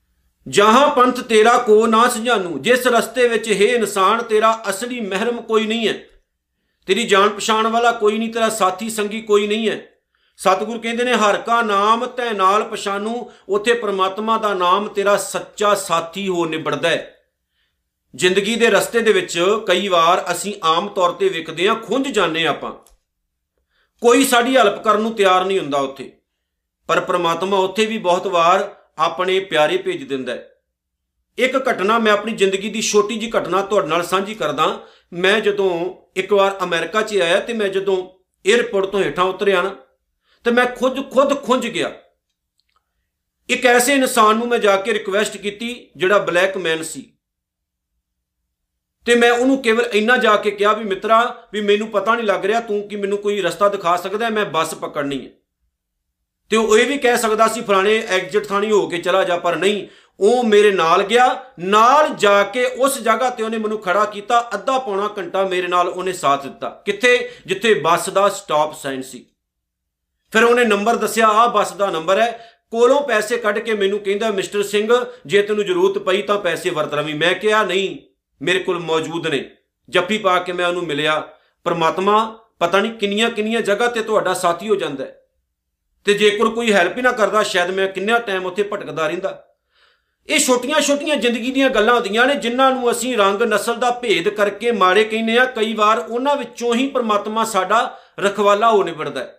ਜਹਾਂ 0.48 0.88
ਪੰਥ 0.88 1.20
ਤੇਰਾ 1.20 1.58
ਕੋ 1.58 1.88
ਨਾ 1.88 2.08
ਸਜਾਨੂ 2.08 2.60
ਜਿਸ 2.60 2.88
ਰਸਤੇ 2.88 3.28
ਵਿੱਚ 3.28 3.52
ਹੈ 3.52 3.68
ਇਨਸਾਨ, 3.68 4.24
ਤੇਰਾ 4.24 4.64
ਅਸਲੀ 4.70 5.02
ਮਹਿਰਮ 5.02 5.42
ਕੋਈ 5.42 5.66
ਨਹੀਂ 5.66 5.88
ਹੈ। 5.88 5.94
ਤੇਰੀ 6.88 7.04
ਜਾਣ 7.04 7.30
ਪਛਾਣ 7.30 7.68
ਵਾਲਾ 7.68 7.92
ਕੋਈ 7.92 8.18
ਨਹੀਂ, 8.18 8.34
ਤੇਰਾ 8.34 8.50
ਸਾਥੀ 8.50 8.90
ਸੰਗੀ 8.90 9.22
ਕੋਈ 9.22 9.48
ਨਹੀਂ 9.48 9.70
ਹੈ। 9.70 9.82
ਸਤਿਗੁਰ 10.42 10.78
ਕਹਿੰਦੇ 10.78 11.04
ਨੇ, 11.04 11.14
ਹਰ 11.14 11.38
ਕਾ 11.38 11.62
ਨਾਮ 11.62 12.06
ਤੈ 12.06 12.34
ਨਾਲ 12.34 12.64
ਪਛਾਨੂ, 12.64 13.32
ਉਥੇ 13.50 13.74
ਪ੍ਰਮਾਤਮਾ 13.74 14.38
ਦਾ 14.38 14.54
ਨਾਮ 14.54 14.88
ਤੇਰਾ 14.88 15.18
ਸੱਚਾ 15.18 15.76
ਸਾਥੀ 15.76 16.28
ਹੋ 16.28 16.46
ਨਿਬੜਦਾ 16.46 16.90
ਹੈ। 16.90 17.16
ਜ਼ਿੰਦਗੀ 18.16 18.56
ਦੇ 18.56 18.70
ਰਸਤੇ 18.70 19.02
ਦੇ 19.02 19.14
ਵਿੱਚ 19.14 19.46
ਕਈ 19.68 19.88
ਵਾਰ 19.88 20.26
ਅਸੀਂ 20.32 20.54
ਆਮ 20.64 20.88
ਤੌਰ 20.88 21.12
ਤੇ 21.12 21.30
ਵਿਕਦੇ 21.30 21.68
ਹਾਂ, 21.68 21.76
ਖੁੰਝ 21.76 22.08
ਜਾਂਦੇ 22.08 22.44
ਹਾਂ 22.44 22.50
ਆਪਾਂ। 22.50 22.72
ਕੋਈ 24.02 24.26
ਸਾਡੀ 24.26 24.58
ਹੈਲਪ 24.58 24.84
ਕਰਨ 24.84 25.02
ਨੂੰ 25.02 25.14
ਤਿਆਰ 25.14 25.46
ਨਹੀਂ 25.46 25.60
ਹੁੰਦਾ 25.60 25.78
ਉੱਥੇ। 25.78 26.18
ਪਰ 26.88 27.00
ਪ੍ਰਮਾਤਮਾ 27.00 27.58
ਉੱਥੇ 27.58 27.86
ਵੀ 27.86 27.98
ਬਹੁਤ 27.98 28.28
ਵਾਰ 28.28 28.76
ਆਪਣੇ 28.98 29.40
ਪਿਆਰੇ 29.40 29.78
ਭੇਜ 29.78 30.04
ਦਿੰਦਾ 30.04 30.34
ਹੈ। 30.34 30.52
ਇੱਕ 31.38 31.70
ਘਟਨਾ 31.70 32.00
ਮੈਂ 32.00 32.14
ਆਪਣੀ 32.14 32.32
ਜ਼ਿੰਦਗੀ 32.32 32.70
ਦੀ 32.70 32.82
ਛੋਟੀ 32.82 33.18
ਜੀ 33.18 33.32
ਘਟਨਾ 33.40 33.62
ਤੁਹਾਡੇ 33.62 33.88
ਨਾਲ 33.88 34.04
ਸਾਂਝੀ 34.04 34.36
ਕਰਦਾ। 34.36 34.80
ਮੈਂ 35.14 35.42
ਜਦੋਂ 35.42 35.96
ਇੱਕ 36.16 36.34
ਵਾਰ 36.34 36.58
ਅਮਰੀਕਾ 36.64 37.02
'ਚ 37.02 37.18
ਆਇਆ 37.18 37.40
ਤੇ 37.40 37.54
ਮੈਂ 37.54 37.68
ਜਦੋਂ 37.68 38.10
에ਅਰਪੋਰਟ 38.52 38.86
ਤੋਂ 38.86 39.00
ਹੇਠਾਂ 39.00 39.26
ਉਤਰਿਆ 39.26 39.62
ਨਾ 39.62 39.76
ਤੇ 40.44 40.52
ਮੈਂ 40.52 40.66
ਖੁਦ 40.66 41.12
ਖੁਦ 41.12 41.44
ਖੁੰਝ 41.44 41.68
ਗਿਆ। 41.68 41.92
ਇੱਕ 43.50 43.66
ਐਸੇ 43.66 43.94
ਇਨਸਾਨ 43.94 44.36
ਨੂੰ 44.36 44.48
ਮੈਂ 44.48 44.60
ਜਾ 44.60 44.76
ਕੇ 44.76 44.94
ਰਿਕਵੈਸਟ 44.94 45.38
ਕੀਤੀ, 45.38 45.90
ਜਿਹੜਾ 45.98 46.18
ਬਲੈਕ 46.18 46.58
ਮੈਨ 46.58 46.84
ਸੀ। 46.84 47.14
ਤੇ 49.06 49.16
ਮੈਂ 49.16 49.32
ਉਹਨੂੰ 49.32 49.62
ਕੇਵਲ 49.62 49.86
ਇੰਨਾ 49.94 50.18
ਜਾ 50.18 50.36
ਕੇ 50.36 50.52
ਕਿਹਾ 50.52 50.74
ਵੀ 50.74 50.84
ਮਿੱਤਰਾ, 50.84 51.48
ਵੀ 51.54 51.62
ਮੈਨੂੰ 51.62 51.88
ਪਤਾ 51.88 52.16
ਨਹੀਂ 52.16 52.26
ਲੱਗ 52.26 52.46
ਰਿਹਾ 52.46 52.60
ਤੂੰ 52.60 52.88
ਕਿ 52.88 52.96
ਮੈਨੂੰ 52.96 53.18
ਕੋਈ 53.18 53.42
ਰਸਤਾ 53.42 53.70
ਦਿਖਾ 53.70 53.98
ਸਕਦਾ 53.98 54.26
ਹੈ? 54.26 54.32
ਮੈਂ 54.32 54.46
ਬੱਸ 54.46 54.74
ਪਕੜਨੀ 54.74 55.26
ਹੈ। 55.26 55.32
ਤੇ 56.50 56.58
ਉਹ 56.58 56.78
ਇਹ 56.78 56.88
ਵੀ 56.88 56.98
ਕਹਿ 56.98 57.18
ਸਕਦਾ 57.18 57.48
ਸੀ, 57.48 57.62
ਫਲਾਣੇ 57.62 58.04
ਐਗਜ਼ਿਟ 58.08 58.48
ਥਾਣੀ 58.48 58.72
ਹੋ 58.72 58.88
ਕੇ 58.88 58.98
ਚਲਾ 58.98 59.24
ਜਾ, 59.24 59.38
ਪਰ 59.38 59.56
ਨਹੀਂ, 59.56 59.88
ਉਹ 60.20 60.44
ਮੇਰੇ 60.44 60.72
ਨਾਲ 60.72 61.04
ਗਿਆ, 61.04 61.46
ਨਾਲ 61.60 62.10
ਜਾ 62.10 62.44
ਕੇ 62.44 62.66
ਉਸ 62.66 63.00
ਜਗ੍ਹਾ 63.00 63.30
ਤੇ 63.30 63.44
ਉਹਨੇ 63.44 63.58
ਮੈਨੂੰ 63.58 63.80
ਖੜਾ 63.80 64.06
ਕੀਤਾ, 64.06 64.50
ਅੱਧਾ 64.54 64.80
ਪੌਣਾ 64.80 65.14
ਘੰਟਾ 65.18 65.48
ਮੇਰੇ 65.48 65.68
ਨਾਲ 65.68 65.88
ਉਹਨੇ 65.88 66.14
ਸਾਥ 66.14 66.44
ਦਿੱਤਾ। 66.44 66.70
ਕਿੱਥੇ? 66.70 67.32
ਜਿੱਥੇ 67.46 67.74
ਬੱਸ 67.74 68.10
ਦਾ 68.10 68.30
ਸਟਾਪ 68.30 68.76
ਸਾਈਨ 68.76 69.02
ਸੀ। 69.02 69.26
ਫਿਰ 70.32 70.44
ਉਹਨੇ 70.44 70.66
ਨੰਬਰ 70.66 70.96
ਦੱਸਿਆ, 70.96 71.28
ਆਹ 71.28 71.48
ਬੱਸ 71.48 71.72
ਦਾ 71.72 71.92
ਨੰਬਰ 71.92 72.20
ਹੈ। 72.20 72.52
ਕੋਲੋਂ 72.72 73.02
ਪੈਸੇ 73.02 73.38
ਕੱਢ 73.38 73.60
ਕੇ 73.60 73.74
ਮੈਨੂੰ 73.74 74.00
ਕਹਿੰਦਾ, 74.00 74.32
ਮਿਸਟਰ 74.32 74.64
ਸਿੰਘ, 74.64 75.06
ਜੇ 75.26 75.42
ਤੈਨੂੰ 75.42 75.66
ਜ਼ਰੂਰਤ 75.66 75.98
ਪਈ 75.98 76.22
ਤਾਂ 76.22 76.38
ਪੈਸੇ 76.38 76.70
ਵਰਤ 76.70 76.96
ਲਵੀਂ। 76.96 77.16
ਮੈਂ 77.16 77.34
ਕਿਹਾ, 77.34 77.64
ਨਹੀਂ, 77.64 77.98
ਮੇਰੇ 78.42 78.60
ਕੋਲ 78.60 78.80
ਮੌਜੂਦ 78.80 79.28
ਨੇ। 79.28 79.50
ਜੱਫੀ 79.90 80.18
ਪਾ 80.18 80.40
ਕੇ 80.40 80.52
ਮੈਂ 80.52 80.68
ਉਹਨੂੰ 80.68 80.84
ਮਿਲਿਆ। 80.84 81.28
ਪਰਮਾਤਮਾ 81.64 82.40
ਪਤਾ 82.60 82.80
ਨਹੀਂ 82.80 82.92
ਕਿੰਨੀਆਂ 82.92 83.30
ਕਿੰਨੀਆਂ 83.30 83.62
ਜਗ੍ਹਾ 83.62 83.88
ਤੇ 83.88 84.02
ਤੁਹਾਡਾ 84.02 84.34
ਸਾਥੀ 84.34 84.70
ਹੋ 84.70 84.76
ਜਾਂਦਾ 84.76 85.06
ਹੈ। 85.06 85.22
ਤੇ 86.06 86.14
ਜੇਕਰ 86.14 86.46
ਕੋਈ 86.46 86.74
ਹੈਲਪ 86.74 86.98
ਹੀ 86.98 87.02
ਨਾ 87.02 87.12
ਕਰਦਾ, 87.12 87.44
ਸ਼ਾਇਦ 87.44 87.72
ਮੈਂ 87.72 87.88
ਕਿੰਨਾ 87.88 88.20
ਟਾਈਮ 88.20 88.46
ਉੱਥੇ 88.46 88.64
ਭਟਕਦਾ 88.64 89.08
ਰਹਿੰਦਾ। 89.08 89.48
ਇਹ 90.28 90.40
ਛੋਟੀਆਂ-ਛੋਟੀਆਂ 90.40 91.16
ਜ਼ਿੰਦਗੀ 91.16 91.52
ਦੀਆਂ 91.52 91.70
ਗੱਲਾਂ 91.70 91.96
ਹੁੰਦੀਆਂ 91.96 92.26
ਨੇ, 92.26 92.36
ਜਿਨ੍ਹਾਂ 92.36 92.72
ਨੂੰ 92.72 92.92
ਅਸੀਂ 92.92 93.18
ਰੰਗ, 93.18 93.42
ਨਸਲ 93.42 93.74
ਦਾ 93.74 93.92
ਭੇਦ 93.92 94.30
ਕਰਕੇ 94.30 94.72
ਮਾੜੇ 94.72 95.04
ਕਹਿੰਦੇ 95.04 95.38
ਆ 95.38 95.46
ਕਈ 95.46 95.74
ਵਾਰ 95.74 96.00
ਉਹਨਾਂ 96.00 96.36
ਵਿੱਚੋਂ 96.36 96.76
ਹੀ 96.76 96.88
ਪ੍ਰਮਾਤਮਾ 96.88 97.44
ਸਾਡਾ 97.44 98.00
ਰਖਵਾਲਾ 98.20 98.72
ਹੋ 98.72 98.84
ਨਿਬੜਦਾ 98.84 99.20
ਹੈ। 99.20 99.38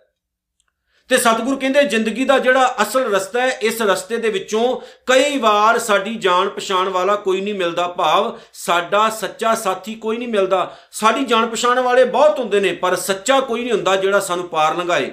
ਤੇ 1.13 1.17
ਸਤਿਗੁਰ 1.17 1.55
ਕਹਿੰਦੇ 1.59 1.83
ਜ਼ਿੰਦਗੀ 1.83 2.25
ਦਾ 2.25 2.39
ਜਿਹੜਾ 2.39 2.75
ਅਸਲ 2.81 3.15
ਰਸਤਾ 3.15 3.41
ਹੈ, 3.41 3.49
ਇਸ 3.49 3.81
ਰਸਤੇ 3.81 4.17
ਦੇ 4.17 4.29
ਵਿੱਚੋਂ 4.29 4.81
ਕਈ 5.05 5.37
ਵਾਰ 5.37 5.79
ਸਾਡੀ 5.79 6.15
ਜਾਣ 6.15 6.49
ਪਛਾਣ 6.49 6.89
ਵਾਲਾ 6.89 7.15
ਕੋਈ 7.15 7.41
ਨਹੀਂ 7.41 7.53
ਮਿਲਦਾ 7.53 7.87
ਭਾਵ, 7.87 8.39
ਸਾਡਾ 8.53 9.09
ਸੱਚਾ 9.09 9.55
ਸਾਥੀ 9.55 9.95
ਕੋਈ 9.95 10.17
ਨਹੀਂ 10.17 10.27
ਮਿਲਦਾ। 10.27 10.77
ਸਾਡੀ 10.91 11.23
ਜਾਣ 11.23 11.47
ਪਛਾਣ 11.47 11.79
ਵਾਲੇ 11.79 12.05
ਬਹੁਤ 12.05 12.39
ਹੁੰਦੇ 12.39 12.59
ਨੇ, 12.59 12.73
ਪਰ 12.73 12.95
ਸੱਚਾ 12.95 13.39
ਕੋਈ 13.39 13.61
ਨਹੀਂ 13.61 13.71
ਹੁੰਦਾ 13.71 13.95
ਜਿਹੜਾ 13.95 14.19
ਸਾਨੂੰ 14.19 14.47
ਪਾਰ 14.47 14.75
ਲੰਘਾਏ। 14.75 15.11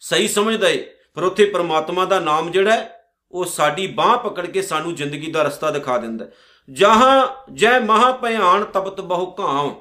ਸਹੀ 0.00 0.28
ਸਮਝਦਾ 0.28 0.68
ਏ, 0.68 0.90
ਪਰ 1.14 1.22
ਉੱਥੇ 1.22 1.44
ਪ੍ਰਮਾਤਮਾ 1.44 2.04
ਦਾ 2.04 2.20
ਨਾਮ 2.20 2.50
ਜਿਹੜਾ 2.50 2.70
ਹੈ, 2.70 3.02
ਉਹ 3.32 3.44
ਸਾਡੀ 3.44 3.86
ਬਾਹ 3.86 4.16
ਪਕੜ 4.18 4.46
ਕੇ 4.46 4.62
ਸਾਨੂੰ 4.62 4.94
ਜ਼ਿੰਦਗੀ 4.94 5.30
ਦਾ 5.30 5.42
ਰਸਤਾ 5.42 5.70
ਦਿਖਾ 5.70 5.98
ਦਿੰਦਾ 5.98 6.24
ਹੈ। 6.24 6.30
ਜਹਾਂ 6.70 7.26
ਜੈ 7.52 7.80
ਮਹਾ 7.80 8.12
ਭਿਆਨ 8.12 8.64
ਤਪਤ 8.64 9.00
ਬਹੁ 9.00 9.30
ਕਾਮ 9.30 9.76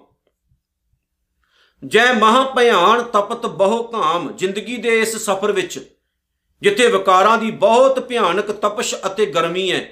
ਜੈ 1.84 2.14
ਮਹਾ 2.14 2.44
ਭਿਆਨ 2.44 3.02
ਤਪਤ 3.04 3.46
ਬਹੁ 3.46 3.84
ਕਾਮ 3.84 4.32
ਜ਼ਿੰਦਗੀ 4.32 4.78
ਦੇ 4.78 5.00
ਇਸ 5.00 5.16
ਸਫ਼ਰ 5.18 5.52
ਵਿੱਚ, 5.52 5.80
ਜਿੱਥੇ 6.62 6.88
ਵਿਕਾਰਾਂ 6.88 7.38
ਦੀ 7.38 7.52
ਬਹੁਤ 7.52 8.00
ਭਿਆਨਕ 8.00 8.52
ਤਪਸ਼ 8.52 8.96
ਅਤੇ 9.06 9.26
ਗਰਮੀ 9.26 9.72
ਹੈ। 9.72 9.86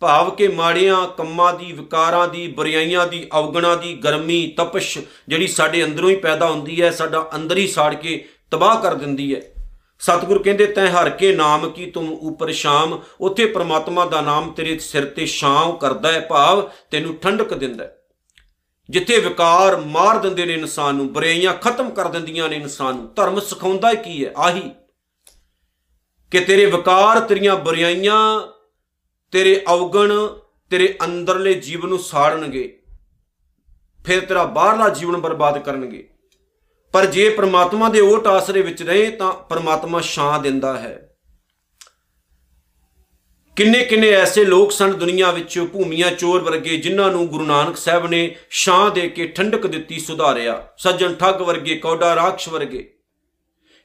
ਭਾਵ 0.00 0.30
ਕਿ 0.30 0.48
ਮਾੜੀਆਂ 0.48 1.06
ਕੰਮਾਂ 1.08 1.52
ਦੀ, 1.54 1.72
ਵਿਕਾਰਾਂ 1.72 2.28
ਦੀ 2.28 2.46
ਬੁਰਾਈਆਂ 2.48 3.06
ਦੀ 3.06 3.28
ਅਵਗਣਾ 3.38 3.74
ਦੀ 3.76 3.94
ਗਰਮੀ, 3.94 4.46
ਤਪਸ਼ 4.56 4.98
ਜਿਹੜੀ 5.28 5.46
ਸਾਡੇ 5.46 5.84
ਅੰਦਰੋਂ 5.84 6.10
ਹੀ 6.10 6.16
ਪੈਦਾ 6.16 6.50
ਹੁੰਦੀ 6.50 6.82
ਹੈ, 6.82 6.90
ਸਾਡਾ 6.90 7.30
ਅੰਦਰ 7.34 7.56
ਹੀ 7.56 7.66
ਸਾੜ 7.66 7.94
ਕੇ 7.94 8.28
ਤਬਾਹ 8.50 8.80
ਕਰ 8.82 8.94
ਦਿੰਦੀ 8.94 9.34
ਹੈ। 9.34 9.42
ਸਤਿਗੁਰ 9.98 10.42
ਕਹਿੰਦੇ, 10.42 10.66
ਤੈਂ 10.66 10.88
ਹਰ 10.88 11.10
ਕੇ 11.10 11.34
ਨਾਮ 11.34 11.70
ਕੀ, 11.70 11.86
ਤੁਮ 11.86 12.12
ਉਪਰ 12.12 12.52
ਸ਼ਾਮ, 12.52 13.00
ਉੱਥੇ 13.20 13.46
ਪ੍ਰਮਾਤਮਾ 13.46 14.04
ਦਾ 14.04 14.20
ਨਾਮ 14.20 14.52
ਤੇਰੇ 14.52 14.78
ਸਿਰ 14.78 15.04
ਤੇ 15.04 15.26
ਛਾਂ 15.26 15.72
ਕਰਦਾ 15.72 16.12
ਹੈ, 16.12 16.20
ਭਾਵ 16.20 16.68
ਤੈਨੂੰ 16.90 17.16
ਠੰਡਕ 17.16 17.54
ਦਿੰਦਾ 17.54 17.84
ਹੈ। 17.84 17.99
ਜਿੱਥੇ 18.90 19.20
ਵਿਕਾਰ 19.20 19.76
ਮਾਰ 19.76 20.18
ਦਿੰਦੇ 20.18 20.46
ਨੇ 20.46 20.54
ਇਨਸਾਨ 20.54 20.94
ਨੂੰ, 20.94 21.12
ਬੁਰਾਈਆਂ 21.12 21.54
ਖਤਮ 21.54 21.90
ਕਰ 21.90 22.08
ਦਿੰਦੀਆਂ 22.08 22.48
ਨੇ 22.48 22.56
ਇਨਸਾਨ 22.56 22.96
ਨੂੰ, 22.96 23.14
ਧਰਮ 23.14 23.40
ਸਿਖਾਉਂਦਾ 23.40 23.94
ਕੀ 23.94 24.24
ਹੈ? 24.26 24.32
ਆਹੀ 24.36 24.70
ਕਿ 26.30 26.40
ਤੇਰੇ 26.40 26.66
ਵਿਕਾਰ, 26.66 27.20
ਤੇਰੀਆਂ 27.20 27.56
ਬੁਰਾਈਆਂ 27.56 28.40
ਤੇਰੇ 29.30 29.64
ਅਵਗਣ 29.72 30.12
ਤੇਰੇ 30.70 30.98
ਅੰਦਰਲੇ 31.04 31.54
ਜੀਵਨ 31.54 31.88
ਨੂੰ 31.88 31.98
ਸਾੜਨਗੇ। 31.98 32.82
ਫਿਰ 34.04 34.26
ਤੇਰਾ 34.26 34.44
ਬਾਹਰਲਾ 34.44 34.88
ਜੀਵਨ 34.88 35.16
ਬਰਬਾਦ 35.16 35.58
ਕਰਨਗੇ। 35.58 36.08
ਪਰ 36.92 37.06
ਜੇ 37.06 37.30
ਪ੍ਰਮਾਤਮਾ 37.30 37.88
ਦੇ 37.88 38.00
ਓਟ 38.00 38.26
ਆਸਰੇ 38.26 38.62
ਵਿੱਚ 38.62 38.82
ਰਹੇ 38.82 39.10
ਤਾਂ 39.10 39.32
ਪ੍ਰਮਾਤਮਾ 39.32 40.00
ਛਾਂ 40.00 40.38
ਦਿੰਦਾ 40.38 40.78
ਹੈ। 40.78 41.09
ਕਿੰਨੇ 43.56 43.84
ਕਿੰਨੇ 43.84 44.10
ਐਸੇ 44.10 44.44
ਲੋਕ 44.44 44.72
ਸਨ 44.72 44.90
ਦੁਨੀਆ 44.92 45.30
ਵਿੱਚ 45.30 45.58
ਭੂਮੀਆਂ 45.72 46.10
ਚੋਰ 46.10 46.40
ਵਰਗੇ 46.42 46.76
ਜਿਨ੍ਹਾਂ 46.76 47.12
ਨੂੰ 47.12 47.26
ਗੁਰੂ 47.26 47.46
ਨਾਨਕ 47.46 47.76
ਸਾਹਿਬ 47.76 48.06
ਨੇ 48.06 48.36
ਛਾਂ 48.50 48.90
ਦੇ 48.90 49.08
ਕੇ 49.08 49.26
ਠੰਡਕ 49.26 49.66
ਦਿੱਤੀ 49.66 49.98
ਸੁਧਾਰਿਆ? 49.98 50.68
ਸੱਜਣ 50.78 51.14
ਠੱਗ 51.14 51.40
ਵਰਗੇ 51.40 51.76
ਕੌਡਾ 51.76 52.14
ਰਾਖਸ਼ 52.16 52.48
ਵਰਗੇ। 52.48 52.94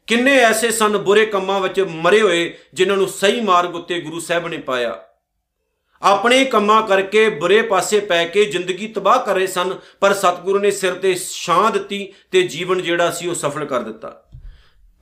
ਕਿੰਨੇ 0.07 0.37
ਐਸੇ 0.37 0.71
ਸਨ 0.71 0.97
ਬੁਰੇ 0.97 1.25
ਕੰਮਾਂ 1.25 1.59
ਵਿੱਚ 1.59 1.79
ਮਰੇ 1.79 2.21
ਹੋਏ 2.21 2.57
ਜਿਨ੍ਹਾਂ 2.73 2.97
ਨੂੰ 2.97 3.07
ਸਹੀ 3.07 3.41
ਮਾਰਗ 3.41 3.75
ਉੱਤੇ 3.75 4.01
ਗੁਰੂ 4.01 4.19
ਸਾਹਿਬ 4.19 4.47
ਨੇ 4.47 4.57
ਪਾਇਆ? 4.57 5.01
ਆਪਣੇ 6.01 6.45
ਕੰਮਾਂ 6.45 6.87
ਕਰਕੇ 6.87 7.29
ਬੁਰੇ 7.29 7.61
ਪਾਸੇ 7.61 7.99
ਪੈ 7.99 8.25
ਕੇ 8.25 8.45
ਜ਼ਿੰਦਗੀ 8.45 8.87
ਤਬਾਹ 8.87 9.19
ਕਰ 9.19 9.35
ਰਹੇ 9.35 9.47
ਸਨ 9.47 9.75
ਪਰ 9.99 10.13
ਸਤਿਗੁਰੂ 10.13 10.59
ਨੇ 10.59 10.71
ਸਿਰ 10.71 10.93
ਤੇ 10.93 11.15
ਛਾਂ 11.31 11.71
ਦਿੱਤੀ 11.71 12.13
ਤੇ 12.31 12.41
ਜੀਵਨ 12.41 12.81
ਜਿਹੜਾ 12.81 13.11
ਸੀ 13.11 13.27
ਉਹ 13.27 13.35
ਸਫਲ 13.35 13.65
ਕਰ 13.65 13.79
ਦਿੱਤਾ। 13.79 14.29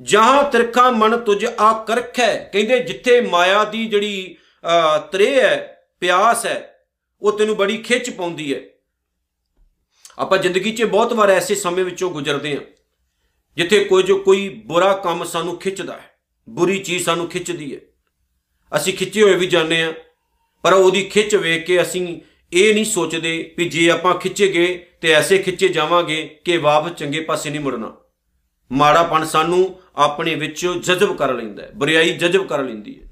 ਜਹਾਂ 0.01 0.43
ਤਿਰਖਾ 0.43 0.91
ਮਨ 0.91 1.17
ਤੁਝ 1.17 1.45
ਆ 1.59 1.83
ਕਰਖੈ 1.87 2.37
ਕਹਿੰਦੇ 2.37 2.79
ਜਿੱਥੇ 2.79 3.21
ਮਾਇਆ 3.21 3.63
ਦੀ 3.63 3.85
ਜਿਹੜੀ 3.85 4.35
ਅਹ, 4.39 4.42
ਤ੍ਰੇ 5.11 5.33
ਹੈ, 5.41 5.85
ਪਿਆਸ 6.01 6.45
ਹੈ, 6.45 6.75
ਉਹ 7.21 7.37
ਤੈਨੂੰ 7.37 7.55
ਬੜੀ 7.55 7.77
ਖਿੱਚ 7.77 8.09
ਪਾਉਂਦੀ 8.09 8.53
ਹੈ। 8.53 8.59
ਆਪਾਂ 10.19 10.37
ਜ਼ਿੰਦਗੀ 10.37 10.71
'ਚ 10.71 10.83
ਬਹੁਤ 10.83 11.13
ਵਾਰ 11.13 11.29
ਐਸੇ 11.29 11.55
ਸਮੇਂ 11.55 11.85
ਵਿੱਚੋਂ 11.85 12.09
ਗੁਜ਼ਰਦੇ 12.11 12.55
ਹਾਂ, 12.55 12.63
ਜਿੱਥੇ 13.57 13.83
ਕੋਈ 13.85 14.03
ਜੋ 14.03 14.17
ਕੋਈ 14.17 14.47
ਬੁਰਾ 14.67 14.93
ਕੰਮ 14.93 15.23
ਸਾਨੂੰ 15.23 15.57
ਖਿੱਚਦਾ 15.57 15.93
ਹੈ, 15.93 16.11
ਬੁਰੀ 16.47 16.77
ਚੀਜ਼ 16.79 17.05
ਸਾਨੂੰ 17.05 17.27
ਖਿੱਚਦੀ 17.27 17.73
ਹੈ। 17.75 17.79
ਅਸੀਂ 18.71 18.93
ਖਿੱਚੇ 18.93 19.21
ਹੋਏ 19.23 19.35
ਵੀ 19.35 19.47
ਜਾਂਦੇ 19.47 19.81
ਹਾਂ, 19.83 19.93
ਪਰ 20.63 20.73
ਉਹਦੀ 20.73 21.03
ਖਿੱਚ 21.03 21.35
ਵੇਖ 21.35 21.65
ਕੇ 21.65 21.81
ਅਸੀਂ 21.81 22.21
ਇਹ 22.51 22.73
ਨਹੀਂ 22.73 22.85
ਸੋਚਦੇ 22.85 23.53
ਵੀ 23.57 23.69
ਜੇ 23.69 23.89
ਆਪਾਂ 23.89 24.13
ਖਿੱਚੇ 24.15 24.47
ਗਏ 24.47 24.75
ਤੇ 25.01 25.11
ਐਸੇ 25.11 25.37
ਖਿੱਚੇ 25.37 25.67
ਜਾਵਾਂਗੇ 25.67 26.23
ਕਿ 26.45 26.57
ਵਾਪਸ 26.57 26.91
ਚੰਗੇ 26.91 27.19
ਪਾਸੇ 27.19 27.49
ਨਹੀਂ 27.49 27.61
ਮੁੜਨਾ। 27.61 27.95
ਮਾੜਾਪਣ 28.71 29.25
ਸਾਨੂੰ 29.25 29.79
ਆਪਣੇ 29.95 30.35
ਵਿੱਚ 30.35 30.65
ਜਜ਼ਬ 30.65 31.15
ਕਰ 31.17 31.33
ਲੈਂਦਾ 31.33 31.63
ਹੈ, 31.63 31.71
ਬੁਰਾਈ 31.75 32.09
ਜਜ਼ਬ 32.09 32.47
ਕਰ 32.47 32.63
ਲੈਂਦੀ 32.63 32.99
ਹੈ। 32.99 33.07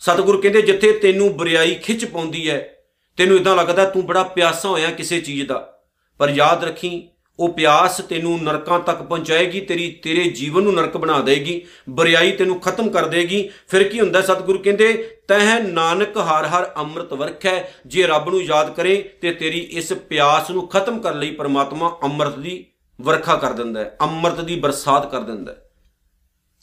ਸਤਿਗੁਰੂ 0.00 0.40
ਕਹਿੰਦੇ, 0.40 0.62
ਜਿੱਥੇ 0.62 0.92
ਤੈਨੂੰ 0.92 1.36
ਬੁਰਾਈ 1.36 1.74
ਖਿੱਚ 1.74 2.04
ਪਾਉਂਦੀ 2.04 2.50
ਹੈ 2.50 2.72
ਤੈਨੂੰ 3.16 3.36
ਇਦਾਂ 3.36 3.56
ਲੱਗਦਾ 3.56 3.84
ਤੂੰ 3.84 4.06
ਬੜਾ 4.06 4.22
ਪਿਆਸਾ 4.22 4.68
ਹੋਇਆ 4.68 4.90
ਕਿਸੇ 4.90 5.20
ਚੀਜ਼ 5.20 5.48
ਦਾ। 5.48 5.82
ਪਰ 6.18 6.30
ਯਾਦ 6.30 6.64
ਰੱਖੀ, 6.64 7.08
ਉਹ 7.38 7.48
ਪਿਆਸ 7.48 8.00
ਤੈਨੂੰ 8.00 8.42
ਨਰਕਾਂ 8.42 8.80
ਤੱਕ 8.80 9.02
ਪਹੁੰਚਾਏਗੀ, 9.02 9.60
ਤੇਰੀ, 9.60 9.90
ਤੇਰੇ 9.90 10.24
ਜੀਵਨ 10.24 10.62
ਨੂੰ 10.62 10.74
ਨਰਕ 10.74 10.96
ਬਣਾ 10.96 11.20
ਦੇਗੀ, 11.20 11.66
ਬੁਰਾਈ 11.88 12.32
ਤੈਨੂੰ 12.32 12.60
ਖਤਮ 12.60 12.88
ਕਰ 12.88 13.06
ਦੇਗੀ। 13.06 13.50
ਫਿਰ 13.68 13.88
ਕੀ 13.88 14.00
ਹੁੰਦਾ, 14.00 14.20
ਸਤਿਗੁਰੂ 14.20 14.58
ਕਹਿੰਦੇ, 14.58 14.92
ਤਹਿ 15.28 15.60
ਨਾਨਕ 15.62 16.18
ਹਰ 16.18 16.46
ਹਰ 16.46 16.72
ਅੰਮ੍ਰਿਤ 16.76 17.12
ਵਰਖੈ, 17.12 17.68
ਜੇ 17.86 18.06
ਰੱਬ 18.06 18.28
ਨੂੰ 18.28 18.42
ਯਾਦ 18.42 18.74
ਕਰੇ, 18.74 18.96
ਤੇ 18.96 19.32
ਤੇਰੀ 19.32 19.58
ਇਸ 19.58 19.92
ਪਿਆਸ 19.92 20.50
ਨੂੰ 20.50 20.68
ਖਤਮ 20.68 20.98
ਕਰਨ 20.98 21.18
ਲਈ 21.18 21.30
ਪ੍ਰਮਾਤਮਾ 21.30 21.98
ਅੰਮ੍ਰਿਤ 22.02 22.38
ਦੀ 22.38 22.66
ਵਰਖਾ 23.00 23.36
ਕਰ 23.36 23.52
ਦਿੰਦਾ 23.52 23.80
ਹੈ 23.80 23.96
ਅੰਮ੍ਰਿਤ 24.02 24.40
ਦੀ 24.40 24.56
ਬਰਸਾਤ 24.56 25.10
ਕਰ 25.10 25.20
ਦਿੰਦਾ 25.20 25.52
ਹੈ 25.52 25.70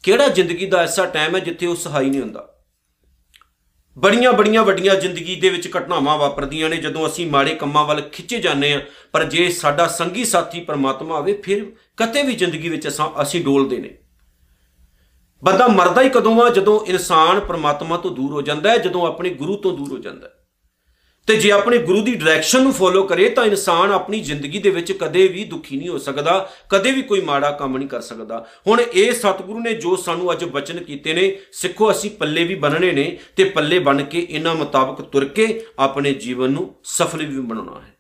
ਕਿਹੜਾ 0.04 0.28
ਜ਼ਿੰਦਗੀ 0.28 0.66
ਦਾ 0.66 0.82
ਐਸਾ 0.82 1.06
ਟਾਈਮ 1.06 1.36
ਹੈ 1.36 1.40
ਜਿੱਥੇ 1.40 1.66
ਉਹ 1.66 1.76
ਸਹਾਈ 1.76 2.10
ਨਹੀਂ 2.10 2.22
ਹੁੰਦਾ? 2.22 2.53
ਬੜੀਆਂ 3.98 4.34
ਬੜੀਆਂ 4.34 4.64
ਵੱਡੀਆਂ 4.64 4.96
ਜ਼ਿੰਦਗੀ 4.96 5.36
ਦੇ 5.36 5.50
ਵਿੱਚ 5.50 5.70
ਘਟਨਾਵਾਂ 5.78 6.18
ਵਾਪਰਦੀਆਂ 6.18 6.70
ਨੇ। 6.70 6.78
ਜਦੋਂ 6.78 7.08
ਅਸੀਂ 7.08 7.32
ਮਾੜੇ 7.32 7.56
ਕੰਮਾਂ 7.56 7.86
ਵੱਲ 7.86 8.02
ਖਿੱਚੇ 8.02 8.40
ਜਾਂਦੇ 8.40 8.74
ਆ 8.74 8.82
ਪਰ 9.12 9.24
ਜੇ 9.24 9.50
ਸਾਡਾ 9.50 9.88
ਸੰਗੀ 9.88 10.26
ਸਾਥੀ 10.26 10.60
ਪਰਮਾਤਮਾ 10.60 11.18
ਹੋਵੇ 11.18 11.42
ਫਿਰ 11.44 11.66
ਕਦੇ 11.98 12.24
ਵੀ 12.24 12.36
ਜ਼ਿੰਦਗੀ 12.36 12.70
ਵਿੱਚ 12.70 12.88
ਅਸਾਂ 12.88 13.22
ਅਸੀਂ 13.22 13.44
ਡੋਲਦੇ 13.44 13.78
ਨੇ। 13.78 13.98
ਬੰਦਾ 15.44 15.68
ਮਰਦਾ 15.68 16.02
ਹੀ 16.02 16.10
ਕਦੋਂ 16.10 16.42
ਆ? 16.42 16.50
ਜਦੋਂ 16.50 16.86
ਇਨਸਾਨ 16.86 17.40
ਪਰਮਾਤਮਾ 17.40 17.98
ਤੋਂ 17.98 18.12
ਦੂਰ 18.12 18.32
ਹੋ 18.32 18.42
ਜਾਂਦਾ 18.42 18.70
ਹੈ, 18.70 18.78
ਜਦੋਂ 18.78 19.08
ਆਪਣੇ 19.08 19.30
ਗੁਰੂ 19.30 19.58
ਤੋਂ 19.58 19.78
ਦੂਰ 19.78 19.92
ਹੋ 19.92 19.98
ਜਾਂਦਾ 19.98 20.28
ਹੈ। 20.28 20.43
ਤੇ 21.28 21.36
ਜੇ 21.36 21.52
ਆਪਣੇ 21.52 21.78
ਗੁਰੂ 21.78 22.02
ਦੀ 22.02 22.16
ਡਾਇਰੈਕਸ਼ਨ 22.16 22.64
ਨੂੰ 22.64 22.74
ਫੋਲੋ 22.74 23.04
ਕਰੇ 23.04 23.30
ਤਾਂ 23.30 23.46
ਇਨਸਾਨ 23.46 23.92
ਆਪਣੀ 23.92 24.20
ਜ਼ਿੰਦਗੀ 24.20 24.60
ਦੇ 24.60 24.70
ਵਿੱਚ 24.70 24.92
ਕਦੇ 24.92 25.28
ਵੀ 25.28 25.44
ਦੁਖੀ 25.44 25.78
ਨਹੀਂ 25.78 25.90
ਹੋ 25.90 25.98
ਸਕਦਾ, 25.98 26.52
ਕਦੇ 26.70 26.92
ਵੀ 26.92 27.02
ਕੋਈ 27.02 27.22
ਮਾੜਾ 27.22 27.52
ਕੰਮ 27.52 27.78
ਨਹੀਂ 27.78 27.90
ਕਰ 27.90 28.02
ਸਕਦਾ। 28.02 28.48
ਹੁਣ 28.68 28.82
ਇਹ 28.82 29.12
ਸਤਿਗੁਰੂ 29.12 29.60
ਨੇ 29.60 29.74
ਜੋ 29.74 29.96
ਸਾਨੂੰ 29.96 30.32
ਅੱਜ 30.32 30.44
ਬਚਨ 30.44 30.84
ਕੀਤੇ 30.84 31.14
ਨੇ, 31.14 31.38
ਸਿੱਖੋ 31.52 31.92
ਅਸੀਂ 31.92 32.12
ਪੱਲੇ 32.12 32.44
ਵੀ 32.44 32.56
ਬਣਨੇ 32.56 32.92
ਨੇ 32.92 33.20
ਤੇ 33.36 33.44
ਪੱਲੇ 33.44 33.80
ਬਣ 33.80 34.04
ਕੇ 34.04 34.28
ਇਹਨਾਂ 34.30 34.56
ਮੁਤਾਬਕ 34.56 35.02
ਤੁਰ 35.02 35.26
ਕੇ 35.26 35.66
ਆਪਣੇ 35.80 36.14
ਜੀਵਨ 36.14 36.50
ਨੂੰ 36.50 36.76
ਸਫਲ 36.84 37.26
ਵੀ 37.26 37.42
ਬਣਾਉਣਾ 37.42 37.82
ਹੈ। 37.82 37.98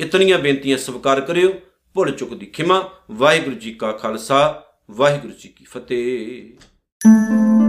ਇਤਨੀਆਂ 0.00 0.38
ਬੇਨਤੀਆਂ 0.38 0.78
ਸਵੀਕਾਰ 0.78 1.20
ਕਰਿਓ। 1.20 1.54
ਭੁੱਲ 1.94 2.10
ਚੁੱਕ 2.10 2.34
ਦੀ 2.34 2.46
ਖਿਮਾ। 2.46 2.90
ਵਾਹਿਗੁਰੂ 3.10 3.56
ਜੀ 3.56 3.74
ਕਾ 3.74 3.92
ਖਾਲਸਾ। 3.92 4.64
ਵਾਹਿਗੁਰੂ 4.90 5.32
ਜੀ 5.32 5.48
ਕੀ 5.48 5.64
ਫਤਿਹ। 5.64 7.61